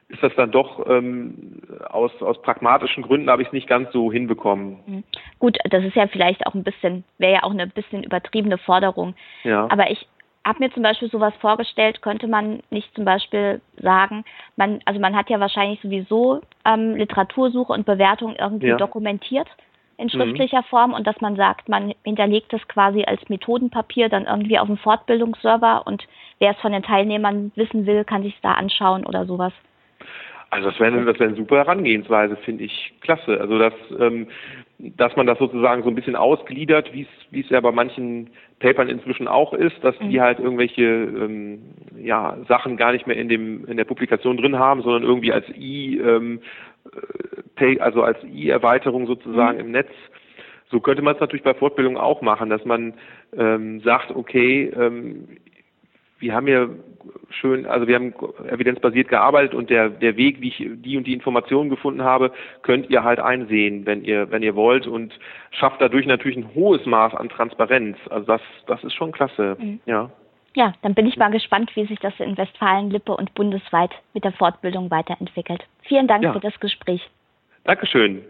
ist 0.09 0.23
das 0.23 0.35
dann 0.37 0.51
doch 0.51 0.87
ähm, 0.89 1.63
aus, 1.89 2.11
aus 2.21 2.41
pragmatischen 2.43 3.03
Gründen 3.03 3.31
habe 3.31 3.43
ich 3.43 3.49
es 3.49 3.53
nicht 3.53 3.69
ganz 3.69 3.91
so 3.93 4.13
hinbekommen. 4.13 4.79
Mhm. 4.87 5.05
Gut, 5.39 5.57
das 5.71 5.85
ist 5.85 5.97
ja 5.97 6.07
vielleicht 6.07 6.47
auch 6.47 6.55
ein 6.55 6.65
bisschen, 6.65 7.05
wäre 7.19 7.35
ja 7.35 7.43
auch 7.45 7.53
eine 7.53 7.67
bisschen 7.67 8.03
übertriebene 8.03 8.59
Forderung. 8.59 9.15
Ja. 9.45 9.69
Aber 9.71 9.91
ich 9.91 10.07
habe 10.45 10.59
mir 10.59 10.73
zum 10.73 10.83
Beispiel 10.83 11.09
sowas 11.09 11.33
vorgestellt, 11.41 12.03
könnte 12.03 12.27
man 12.27 12.63
nicht 12.71 12.93
zum 12.95 13.05
Beispiel 13.05 13.61
sagen, 13.81 14.25
man, 14.57 14.81
also 14.85 15.01
man 15.01 15.17
hat 15.17 15.31
ja 15.31 15.39
wahrscheinlich 15.41 15.81
sowieso 15.81 16.43
ähm, 16.65 16.97
Literatursuche 16.97 17.73
und 17.73 17.87
Bewertung 17.87 18.35
irgendwie 18.37 18.69
ja. 18.69 18.77
dokumentiert 18.77 19.49
in 20.03 20.07
mhm. 20.07 20.11
schriftlicher 20.11 20.61
mhm. 20.61 20.67
Form 20.71 20.93
und 20.93 21.07
dass 21.07 21.21
man 21.21 21.37
sagt, 21.37 21.69
man 21.69 21.95
hinterlegt 22.05 22.53
das 22.53 22.67
quasi 22.69 23.05
als 23.05 23.29
Methodenpapier 23.29 24.09
dann 24.09 24.27
irgendwie 24.27 24.59
auf 24.59 24.67
dem 24.67 24.77
Fortbildungsserver 24.77 25.87
und 25.87 26.05
wer 26.39 26.51
es 26.51 26.59
von 26.59 26.73
den 26.73 26.83
Teilnehmern 26.83 27.53
wissen 27.55 27.87
will, 27.87 28.05
kann 28.05 28.23
sich 28.23 28.37
da 28.43 28.53
anschauen 28.53 29.07
oder 29.07 29.25
sowas. 29.25 29.53
Also 30.51 30.69
das 30.69 30.79
wäre 30.81 31.03
das 31.07 31.19
wäre 31.19 31.31
eine 31.31 31.37
super 31.37 31.57
Herangehensweise, 31.57 32.37
finde 32.37 32.65
ich 32.65 32.93
klasse. 33.01 33.41
Also 33.41 33.59
dass 33.59 33.73
ähm, 33.99 34.27
dass 34.79 35.17
man 35.17 35.27
das 35.27 35.39
sozusagen 35.39 35.83
so 35.83 35.89
ein 35.89 35.95
bisschen 35.95 36.15
ausgliedert, 36.15 36.93
wie 36.93 37.03
es 37.03 37.09
wie 37.31 37.41
es 37.41 37.49
ja 37.49 37.59
bei 37.63 37.73
manchen 37.73 38.29
Papern 38.59 38.91
inzwischen 38.91 39.29
auch 39.29 39.55
ist, 39.55 39.83
dass 39.83 39.97
die 39.99 40.19
mhm. 40.19 40.21
halt 40.21 40.41
irgendwelche 40.41 40.83
ähm, 40.83 41.63
ja 41.97 42.37
Sachen 42.49 42.77
gar 42.77 42.93
nicht 42.93 43.07
mehr 43.07 43.17
in 43.17 43.31
dem 43.31 43.65
in 43.65 43.79
der 43.79 43.87
Publikation 43.87 44.37
drin 44.37 44.59
haben, 44.59 44.83
sondern 44.83 45.05
irgendwie 45.05 45.33
als 45.33 45.49
i 45.57 45.99
ähm, 45.99 46.41
äh, 46.41 46.43
also 47.79 48.03
als 48.03 48.19
i 48.25 48.49
Erweiterung 48.51 49.07
sozusagen 49.07 49.59
mhm. 49.59 49.65
im 49.67 49.71
Netz 49.71 49.91
So 50.71 50.81
könnte 50.81 51.03
man 51.03 51.15
es 51.15 51.21
natürlich 51.21 51.45
bei 51.45 51.55
Fortbildung 51.55 51.97
auch 51.97 52.23
machen, 52.23 52.51
dass 52.51 52.65
man 52.65 52.95
ähm, 53.37 53.81
sagt, 53.81 54.11
okay, 54.11 54.73
ähm, 54.77 55.29
wir 56.19 56.35
haben 56.35 56.47
ja 56.47 56.69
schön, 57.31 57.67
also 57.67 57.89
wir 57.89 57.97
haben 57.97 58.15
evidenzbasiert 58.49 59.09
gearbeitet 59.09 59.55
und 59.55 59.71
der, 59.71 59.91
der 59.91 60.17
Weg, 60.17 60.41
wie 60.41 60.49
ich 60.49 60.69
die 60.77 60.97
und 60.97 61.07
die 61.07 61.15
Informationen 61.15 61.69
gefunden 61.69 62.05
habe, 62.05 62.33
könnt 62.63 62.89
ihr 62.91 63.03
halt 63.03 63.19
einsehen, 63.19 63.87
wenn 63.87 64.05
ihr, 64.05 64.31
wenn 64.31 64.43
ihr 64.43 64.55
wollt 64.55 64.87
und 64.87 65.19
schafft 65.51 65.81
dadurch 65.81 66.07
natürlich 66.07 66.37
ein 66.37 66.55
hohes 66.55 66.87
Maß 66.87 67.15
an 67.15 67.29
Transparenz. 67.29 67.99
Also 68.09 68.27
das, 68.27 68.41
das 68.67 68.85
ist 68.85 68.95
schon 68.95 69.13
klasse, 69.13 69.57
mhm. 69.59 69.81
ja. 69.85 70.11
Ja, 70.55 70.75
dann 70.83 70.95
bin 70.95 71.07
ich 71.07 71.17
mal 71.17 71.31
gespannt, 71.31 71.71
wie 71.75 71.87
sich 71.87 71.99
das 72.01 72.13
in 72.19 72.37
Westfalen-Lippe 72.37 73.17
und 73.17 73.33
bundesweit 73.35 73.91
mit 74.13 74.25
der 74.25 74.33
Fortbildung 74.33 74.91
weiterentwickelt. 74.91 75.63
Vielen 75.83 76.07
Dank 76.07 76.25
ja. 76.25 76.33
für 76.33 76.41
das 76.41 76.59
Gespräch. 76.61 77.01
Dankeschön. 77.65 78.23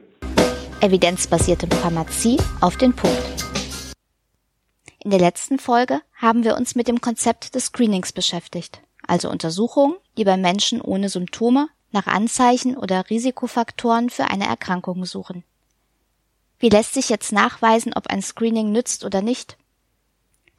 Evidenzbasierte 0.81 1.67
Pharmazie 1.67 2.39
auf 2.61 2.77
den 2.77 2.95
Punkt. 2.95 3.45
In 5.03 5.11
der 5.11 5.19
letzten 5.19 5.59
Folge 5.59 6.01
haben 6.15 6.45
wir 6.45 6.57
uns 6.57 6.77
mit 6.77 6.87
dem 6.87 7.01
Konzept 7.01 7.57
des 7.57 7.67
Screenings 7.67 8.13
beschäftigt, 8.13 8.81
also 9.07 9.29
Untersuchungen, 9.29 9.97
die 10.17 10.25
bei 10.25 10.37
Menschen 10.37 10.81
ohne 10.81 11.09
Symptome 11.09 11.69
nach 11.91 12.07
Anzeichen 12.07 12.77
oder 12.77 13.11
Risikofaktoren 13.11 14.11
für 14.11 14.31
eine 14.31 14.47
Erkrankung 14.47 15.05
suchen. 15.05 15.43
Wie 16.61 16.69
lässt 16.69 16.95
sich 16.95 17.09
jetzt 17.09 17.33
nachweisen, 17.33 17.93
ob 17.95 18.07
ein 18.07 18.23
Screening 18.23 18.71
nützt 18.71 19.05
oder 19.05 19.23
nicht? 19.23 19.57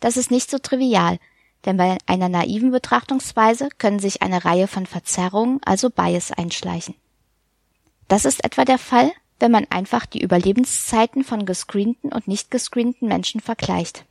Das 0.01 0.17
ist 0.17 0.29
nicht 0.29 0.51
so 0.51 0.57
trivial, 0.57 1.19
denn 1.65 1.77
bei 1.77 1.97
einer 2.05 2.29
naiven 2.29 2.71
Betrachtungsweise 2.71 3.69
können 3.77 3.99
sich 3.99 4.21
eine 4.21 4.45
Reihe 4.45 4.67
von 4.67 4.85
Verzerrungen, 4.85 5.59
also 5.63 5.89
Bias, 5.89 6.31
einschleichen. 6.31 6.95
Das 8.07 8.25
ist 8.25 8.43
etwa 8.43 8.65
der 8.65 8.77
Fall, 8.77 9.11
wenn 9.39 9.51
man 9.51 9.65
einfach 9.69 10.05
die 10.05 10.21
Überlebenszeiten 10.21 11.23
von 11.23 11.45
gescreenten 11.45 12.11
und 12.11 12.27
nicht 12.27 12.51
gescreenten 12.51 13.07
Menschen 13.07 13.41
vergleicht. 13.41 14.05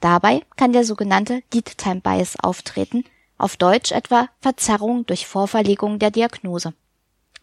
Dabei 0.00 0.42
kann 0.56 0.72
der 0.72 0.84
sogenannte 0.84 1.42
Lead 1.52 1.78
Time 1.78 2.00
Bias 2.00 2.38
auftreten, 2.38 3.04
auf 3.38 3.56
Deutsch 3.56 3.92
etwa 3.92 4.28
Verzerrung 4.40 5.06
durch 5.06 5.26
Vorverlegung 5.26 5.98
der 5.98 6.10
Diagnose. 6.10 6.74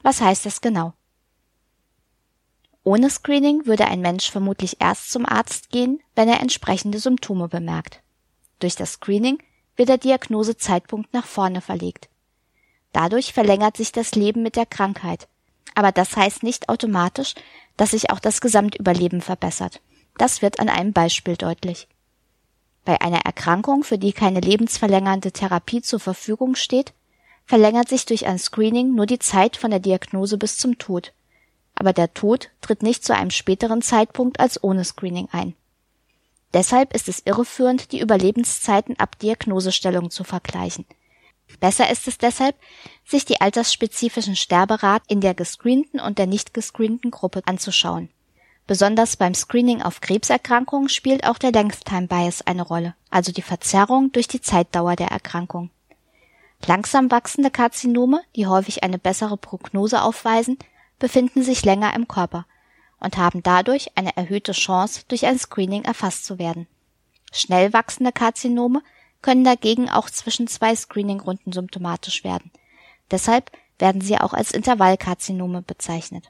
Was 0.01 0.21
heißt 0.21 0.45
das 0.45 0.61
genau? 0.61 0.93
Ohne 2.83 3.09
Screening 3.09 3.65
würde 3.65 3.85
ein 3.85 4.01
Mensch 4.01 4.29
vermutlich 4.29 4.81
erst 4.81 5.11
zum 5.11 5.25
Arzt 5.25 5.69
gehen, 5.69 6.01
wenn 6.15 6.27
er 6.27 6.41
entsprechende 6.41 6.99
Symptome 6.99 7.47
bemerkt. 7.47 8.01
Durch 8.59 8.75
das 8.75 8.93
Screening 8.93 9.37
wird 9.75 9.89
der 9.89 9.97
Diagnosezeitpunkt 9.97 11.13
nach 11.13 11.25
vorne 11.25 11.61
verlegt. 11.61 12.09
Dadurch 12.91 13.33
verlängert 13.33 13.77
sich 13.77 13.91
das 13.91 14.13
Leben 14.15 14.43
mit 14.43 14.55
der 14.55 14.65
Krankheit. 14.65 15.27
Aber 15.75 15.91
das 15.91 16.15
heißt 16.15 16.43
nicht 16.43 16.69
automatisch, 16.69 17.33
dass 17.77 17.91
sich 17.91 18.11
auch 18.11 18.19
das 18.19 18.41
Gesamtüberleben 18.41 19.21
verbessert. 19.21 19.81
Das 20.17 20.41
wird 20.41 20.59
an 20.59 20.69
einem 20.69 20.93
Beispiel 20.93 21.35
deutlich. 21.35 21.87
Bei 22.85 23.01
einer 23.01 23.25
Erkrankung, 23.25 23.83
für 23.83 23.97
die 23.97 24.13
keine 24.13 24.41
lebensverlängernde 24.41 25.31
Therapie 25.31 25.81
zur 25.81 25.99
Verfügung 25.99 26.55
steht, 26.55 26.93
verlängert 27.45 27.89
sich 27.89 28.05
durch 28.05 28.27
ein 28.27 28.37
Screening 28.37 28.93
nur 28.93 29.05
die 29.05 29.19
Zeit 29.19 29.57
von 29.57 29.71
der 29.71 29.79
Diagnose 29.79 30.37
bis 30.37 30.57
zum 30.57 30.77
Tod. 30.77 31.13
Aber 31.75 31.93
der 31.93 32.13
Tod 32.13 32.51
tritt 32.61 32.83
nicht 32.83 33.03
zu 33.03 33.15
einem 33.15 33.31
späteren 33.31 33.81
Zeitpunkt 33.81 34.39
als 34.39 34.63
ohne 34.63 34.83
Screening 34.83 35.27
ein. 35.31 35.55
Deshalb 36.53 36.93
ist 36.93 37.09
es 37.09 37.21
irreführend, 37.25 37.91
die 37.91 37.99
Überlebenszeiten 37.99 38.99
ab 38.99 39.17
Diagnosestellung 39.19 40.11
zu 40.11 40.23
vergleichen. 40.23 40.85
Besser 41.59 41.89
ist 41.89 42.07
es 42.07 42.17
deshalb, 42.17 42.55
sich 43.05 43.25
die 43.25 43.41
altersspezifischen 43.41 44.35
Sterberaten 44.35 45.05
in 45.09 45.21
der 45.21 45.33
gescreenten 45.33 45.99
und 45.99 46.17
der 46.17 46.27
nicht 46.27 46.53
gescreenten 46.53 47.11
Gruppe 47.11 47.41
anzuschauen. 47.45 48.09
Besonders 48.65 49.17
beim 49.17 49.33
Screening 49.33 49.81
auf 49.81 49.99
Krebserkrankungen 49.99 50.89
spielt 50.89 51.25
auch 51.25 51.37
der 51.37 51.51
Length 51.51 51.85
Time 51.85 52.07
Bias 52.07 52.41
eine 52.43 52.61
Rolle, 52.61 52.95
also 53.09 53.31
die 53.31 53.41
Verzerrung 53.41 54.11
durch 54.13 54.27
die 54.27 54.41
Zeitdauer 54.41 54.95
der 54.95 55.07
Erkrankung. 55.07 55.69
Langsam 56.65 57.11
wachsende 57.11 57.51
Karzinome, 57.51 58.21
die 58.35 58.47
häufig 58.47 58.83
eine 58.83 58.97
bessere 58.97 59.35
Prognose 59.35 60.01
aufweisen, 60.01 60.57
befinden 60.97 61.43
sich 61.43 61.65
länger 61.65 61.93
im 61.93 62.07
Körper 62.07 62.45
und 63.03 63.17
haben 63.17 63.43
dadurch 63.43 63.91
eine 63.95 64.15
erhöhte 64.15 64.53
Chance, 64.53 65.01
durch 65.07 65.25
ein 65.25 65.37
Screening 65.37 65.83
erfasst 65.83 66.25
zu 66.25 66.39
werden. 66.39 66.67
Schnell 67.31 67.73
wachsende 67.73 68.11
Karzinome 68.11 68.81
können 69.21 69.43
dagegen 69.43 69.89
auch 69.89 70.09
zwischen 70.09 70.47
zwei 70.47 70.75
Screeningrunden 70.75 71.51
symptomatisch 71.51 72.23
werden. 72.23 72.51
Deshalb 73.11 73.51
werden 73.79 74.01
sie 74.01 74.17
auch 74.17 74.33
als 74.33 74.51
Intervallkarzinome 74.51 75.61
bezeichnet. 75.61 76.29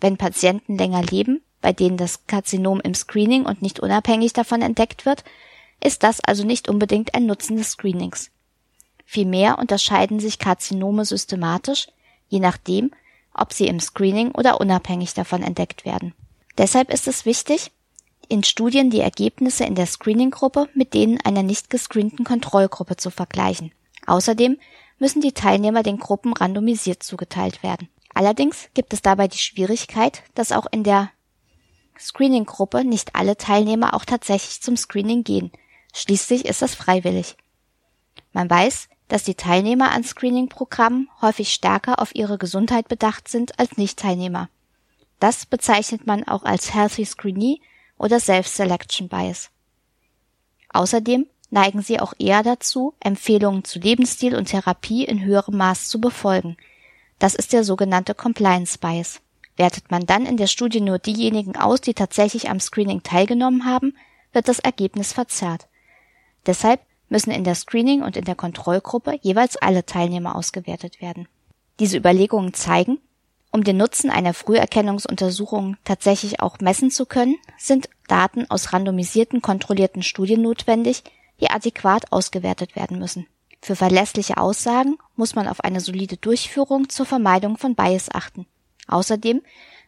Wenn 0.00 0.16
Patienten 0.16 0.76
länger 0.76 1.02
leben, 1.02 1.42
bei 1.60 1.72
denen 1.72 1.96
das 1.96 2.26
Karzinom 2.26 2.80
im 2.80 2.94
Screening 2.94 3.44
und 3.46 3.62
nicht 3.62 3.80
unabhängig 3.80 4.32
davon 4.32 4.62
entdeckt 4.62 5.06
wird, 5.06 5.24
ist 5.82 6.02
das 6.02 6.20
also 6.20 6.44
nicht 6.44 6.68
unbedingt 6.68 7.14
ein 7.14 7.26
Nutzen 7.26 7.56
des 7.56 7.70
Screenings. 7.70 8.30
Vielmehr 9.04 9.58
unterscheiden 9.58 10.20
sich 10.20 10.38
Karzinome 10.38 11.04
systematisch, 11.04 11.88
je 12.28 12.40
nachdem, 12.40 12.90
ob 13.36 13.52
sie 13.52 13.66
im 13.66 13.80
Screening 13.80 14.32
oder 14.32 14.60
unabhängig 14.60 15.14
davon 15.14 15.42
entdeckt 15.42 15.84
werden. 15.84 16.14
Deshalb 16.58 16.92
ist 16.92 17.06
es 17.06 17.26
wichtig, 17.26 17.70
in 18.28 18.42
Studien 18.42 18.90
die 18.90 19.00
Ergebnisse 19.00 19.64
in 19.64 19.74
der 19.74 19.86
Screening-Gruppe 19.86 20.68
mit 20.74 20.94
denen 20.94 21.20
einer 21.20 21.42
nicht 21.42 21.70
gescreenten 21.70 22.24
Kontrollgruppe 22.24 22.96
zu 22.96 23.10
vergleichen. 23.10 23.72
Außerdem 24.06 24.58
müssen 24.98 25.20
die 25.20 25.32
Teilnehmer 25.32 25.82
den 25.82 25.98
Gruppen 25.98 26.32
randomisiert 26.32 27.02
zugeteilt 27.02 27.62
werden. 27.62 27.88
Allerdings 28.14 28.70
gibt 28.74 28.92
es 28.92 29.02
dabei 29.02 29.28
die 29.28 29.38
Schwierigkeit, 29.38 30.22
dass 30.34 30.52
auch 30.52 30.66
in 30.70 30.84
der 30.84 31.10
Screening-Gruppe 31.98 32.84
nicht 32.84 33.14
alle 33.14 33.36
Teilnehmer 33.36 33.94
auch 33.94 34.04
tatsächlich 34.04 34.62
zum 34.62 34.76
Screening 34.76 35.22
gehen. 35.22 35.52
Schließlich 35.92 36.46
ist 36.46 36.62
das 36.62 36.74
freiwillig. 36.74 37.36
Man 38.32 38.50
weiß, 38.50 38.88
dass 39.08 39.24
die 39.24 39.34
Teilnehmer 39.34 39.92
an 39.92 40.04
Screening-Programmen 40.04 41.08
häufig 41.20 41.52
stärker 41.52 42.00
auf 42.00 42.14
ihre 42.14 42.38
Gesundheit 42.38 42.88
bedacht 42.88 43.28
sind 43.28 43.58
als 43.58 43.76
Nicht-Teilnehmer. 43.76 44.48
Das 45.20 45.46
bezeichnet 45.46 46.06
man 46.06 46.24
auch 46.24 46.42
als 46.42 46.74
Healthy 46.74 47.04
Screenee 47.04 47.60
oder 47.98 48.20
Self-Selection 48.20 49.08
Bias. 49.08 49.50
Außerdem 50.72 51.26
neigen 51.50 51.82
sie 51.82 52.00
auch 52.00 52.12
eher 52.18 52.42
dazu, 52.42 52.94
Empfehlungen 53.00 53.64
zu 53.64 53.78
Lebensstil 53.78 54.34
und 54.34 54.46
Therapie 54.46 55.04
in 55.04 55.24
höherem 55.24 55.56
Maß 55.56 55.88
zu 55.88 56.00
befolgen– 56.00 56.56
das 57.18 57.34
ist 57.34 57.52
der 57.52 57.64
sogenannte 57.64 58.14
Compliance 58.14 58.78
Bias. 58.78 59.20
Wertet 59.56 59.90
man 59.90 60.04
dann 60.04 60.26
in 60.26 60.36
der 60.36 60.48
Studie 60.48 60.82
nur 60.82 60.98
diejenigen 60.98 61.56
aus, 61.56 61.80
die 61.80 61.94
tatsächlich 61.94 62.50
am 62.50 62.60
Screening 62.60 63.02
teilgenommen 63.02 63.64
haben, 63.64 63.96
wird 64.32 64.48
das 64.48 64.58
Ergebnis 64.58 65.12
verzerrt. 65.14 65.66
Deshalb 66.44 66.80
müssen 67.08 67.30
in 67.30 67.44
der 67.44 67.54
Screening 67.54 68.02
und 68.02 68.16
in 68.16 68.24
der 68.24 68.34
Kontrollgruppe 68.34 69.18
jeweils 69.22 69.56
alle 69.56 69.86
Teilnehmer 69.86 70.36
ausgewertet 70.36 71.00
werden. 71.00 71.28
Diese 71.78 71.96
Überlegungen 71.96 72.54
zeigen, 72.54 72.98
um 73.52 73.64
den 73.64 73.76
Nutzen 73.76 74.10
einer 74.10 74.34
Früherkennungsuntersuchung 74.34 75.76
tatsächlich 75.84 76.40
auch 76.40 76.58
messen 76.60 76.90
zu 76.90 77.06
können, 77.06 77.36
sind 77.58 77.88
Daten 78.08 78.50
aus 78.50 78.72
randomisierten 78.72 79.40
kontrollierten 79.40 80.02
Studien 80.02 80.42
notwendig, 80.42 81.04
die 81.40 81.50
adäquat 81.50 82.12
ausgewertet 82.12 82.76
werden 82.76 82.98
müssen. 82.98 83.26
Für 83.62 83.76
verlässliche 83.76 84.36
Aussagen 84.36 84.98
muss 85.14 85.34
man 85.34 85.48
auf 85.48 85.60
eine 85.60 85.80
solide 85.80 86.16
Durchführung 86.16 86.88
zur 86.88 87.06
Vermeidung 87.06 87.56
von 87.56 87.74
Bias 87.74 88.10
achten. 88.12 88.46
Außerdem 88.88 89.42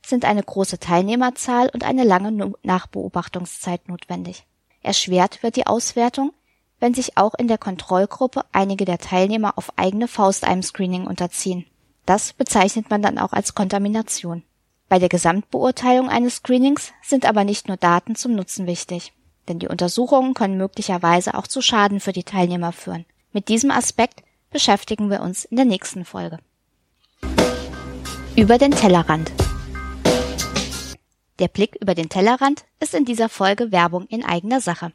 sind 0.04 0.24
eine 0.24 0.42
große 0.42 0.78
Teilnehmerzahl 0.78 1.70
und 1.72 1.84
eine 1.84 2.04
lange 2.04 2.52
Nachbeobachtungszeit 2.62 3.88
notwendig. 3.88 4.44
Erschwert 4.82 5.42
wird 5.42 5.56
die 5.56 5.66
Auswertung, 5.66 6.32
wenn 6.80 6.94
sich 6.94 7.16
auch 7.16 7.34
in 7.34 7.48
der 7.48 7.58
Kontrollgruppe 7.58 8.44
einige 8.52 8.84
der 8.84 8.98
Teilnehmer 8.98 9.54
auf 9.56 9.72
eigene 9.76 10.08
Faust 10.08 10.44
einem 10.44 10.62
Screening 10.62 11.06
unterziehen. 11.06 11.66
Das 12.06 12.32
bezeichnet 12.32 12.90
man 12.90 13.02
dann 13.02 13.18
auch 13.18 13.32
als 13.32 13.54
Kontamination. 13.54 14.42
Bei 14.88 14.98
der 14.98 15.08
Gesamtbeurteilung 15.08 16.08
eines 16.08 16.36
Screenings 16.36 16.92
sind 17.02 17.26
aber 17.26 17.44
nicht 17.44 17.68
nur 17.68 17.76
Daten 17.76 18.14
zum 18.16 18.34
Nutzen 18.34 18.66
wichtig, 18.66 19.12
denn 19.48 19.58
die 19.58 19.68
Untersuchungen 19.68 20.34
können 20.34 20.56
möglicherweise 20.56 21.34
auch 21.34 21.46
zu 21.46 21.60
Schaden 21.60 22.00
für 22.00 22.12
die 22.12 22.24
Teilnehmer 22.24 22.72
führen. 22.72 23.04
Mit 23.32 23.48
diesem 23.48 23.70
Aspekt 23.70 24.22
beschäftigen 24.50 25.10
wir 25.10 25.20
uns 25.20 25.44
in 25.44 25.56
der 25.56 25.66
nächsten 25.66 26.04
Folge. 26.04 26.38
Über 28.36 28.56
den 28.56 28.70
Tellerrand. 28.70 29.30
Der 31.38 31.48
Blick 31.48 31.76
über 31.80 31.94
den 31.94 32.08
Tellerrand 32.08 32.64
ist 32.80 32.94
in 32.94 33.04
dieser 33.04 33.28
Folge 33.28 33.70
Werbung 33.70 34.06
in 34.06 34.24
eigener 34.24 34.60
Sache. 34.60 34.92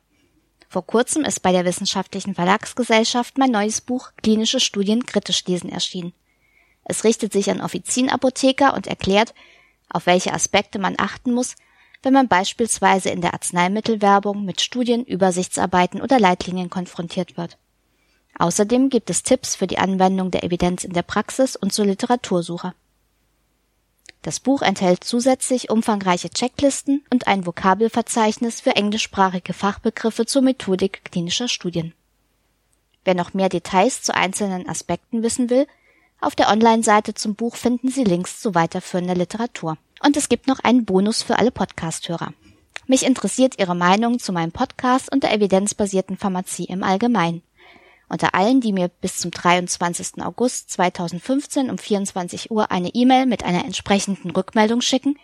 Vor 0.73 0.87
kurzem 0.87 1.23
ist 1.23 1.43
bei 1.43 1.51
der 1.51 1.65
Wissenschaftlichen 1.65 2.33
Verlagsgesellschaft 2.33 3.37
mein 3.37 3.51
neues 3.51 3.79
Buch 3.79 4.09
Klinische 4.23 4.59
Studien 4.59 5.05
kritisch 5.05 5.45
lesen 5.45 5.69
erschienen. 5.69 6.13
Es 6.83 7.03
richtet 7.03 7.31
sich 7.31 7.51
an 7.51 7.61
Offizienapotheker 7.61 8.73
und 8.73 8.87
erklärt, 8.87 9.35
auf 9.87 10.07
welche 10.07 10.33
Aspekte 10.33 10.79
man 10.79 10.95
achten 10.97 11.31
muss, 11.31 11.57
wenn 12.01 12.13
man 12.13 12.27
beispielsweise 12.27 13.11
in 13.11 13.21
der 13.21 13.35
Arzneimittelwerbung 13.35 14.45
mit 14.45 14.61
Studien, 14.61 15.05
Übersichtsarbeiten 15.05 16.01
oder 16.01 16.19
Leitlinien 16.19 16.71
konfrontiert 16.71 17.37
wird. 17.37 17.59
Außerdem 18.39 18.89
gibt 18.89 19.11
es 19.11 19.21
Tipps 19.21 19.55
für 19.55 19.67
die 19.67 19.77
Anwendung 19.77 20.31
der 20.31 20.43
Evidenz 20.43 20.83
in 20.83 20.93
der 20.93 21.03
Praxis 21.03 21.55
und 21.55 21.71
zur 21.71 21.85
Literatursuche. 21.85 22.73
Das 24.23 24.39
Buch 24.39 24.61
enthält 24.61 25.03
zusätzlich 25.03 25.69
umfangreiche 25.69 26.29
Checklisten 26.29 27.03
und 27.11 27.27
ein 27.27 27.45
Vokabelverzeichnis 27.45 28.61
für 28.61 28.75
englischsprachige 28.75 29.51
Fachbegriffe 29.51 30.25
zur 30.25 30.41
Methodik 30.41 31.03
klinischer 31.03 31.49
Studien. 31.49 31.93
Wer 33.03 33.15
noch 33.15 33.33
mehr 33.33 33.49
Details 33.49 34.01
zu 34.01 34.15
einzelnen 34.15 34.67
Aspekten 34.67 35.23
wissen 35.23 35.49
will, 35.49 35.67
auf 36.21 36.35
der 36.35 36.49
Online-Seite 36.49 37.13
zum 37.13 37.35
Buch 37.35 37.57
finden 37.57 37.89
Sie 37.89 38.05
Links 38.05 38.39
zu 38.39 38.55
weiterführender 38.55 39.13
Literatur. 39.13 39.77
Und 40.01 40.15
es 40.15 40.29
gibt 40.29 40.47
noch 40.47 40.59
einen 40.59 40.85
Bonus 40.85 41.21
für 41.21 41.37
alle 41.37 41.51
Podcast-Hörer. 41.51 42.33
Mich 42.87 43.05
interessiert 43.05 43.59
Ihre 43.59 43.75
Meinung 43.75 44.19
zu 44.19 44.31
meinem 44.31 44.53
Podcast 44.53 45.11
und 45.11 45.23
der 45.23 45.33
evidenzbasierten 45.33 46.15
Pharmazie 46.15 46.65
im 46.65 46.81
Allgemeinen. 46.81 47.41
Unter 48.09 48.35
allen, 48.35 48.61
die 48.61 48.73
mir 48.73 48.89
bis 48.89 49.17
zum 49.17 49.31
23. 49.31 50.23
August 50.23 50.69
2015 50.71 51.69
um 51.69 51.77
24 51.77 52.51
Uhr 52.51 52.71
eine 52.71 52.89
E-Mail 52.89 53.25
mit 53.25 53.43
einer 53.43 53.65
entsprechenden 53.65 54.31
Rückmeldung 54.31 54.81
schicken, 54.81 55.17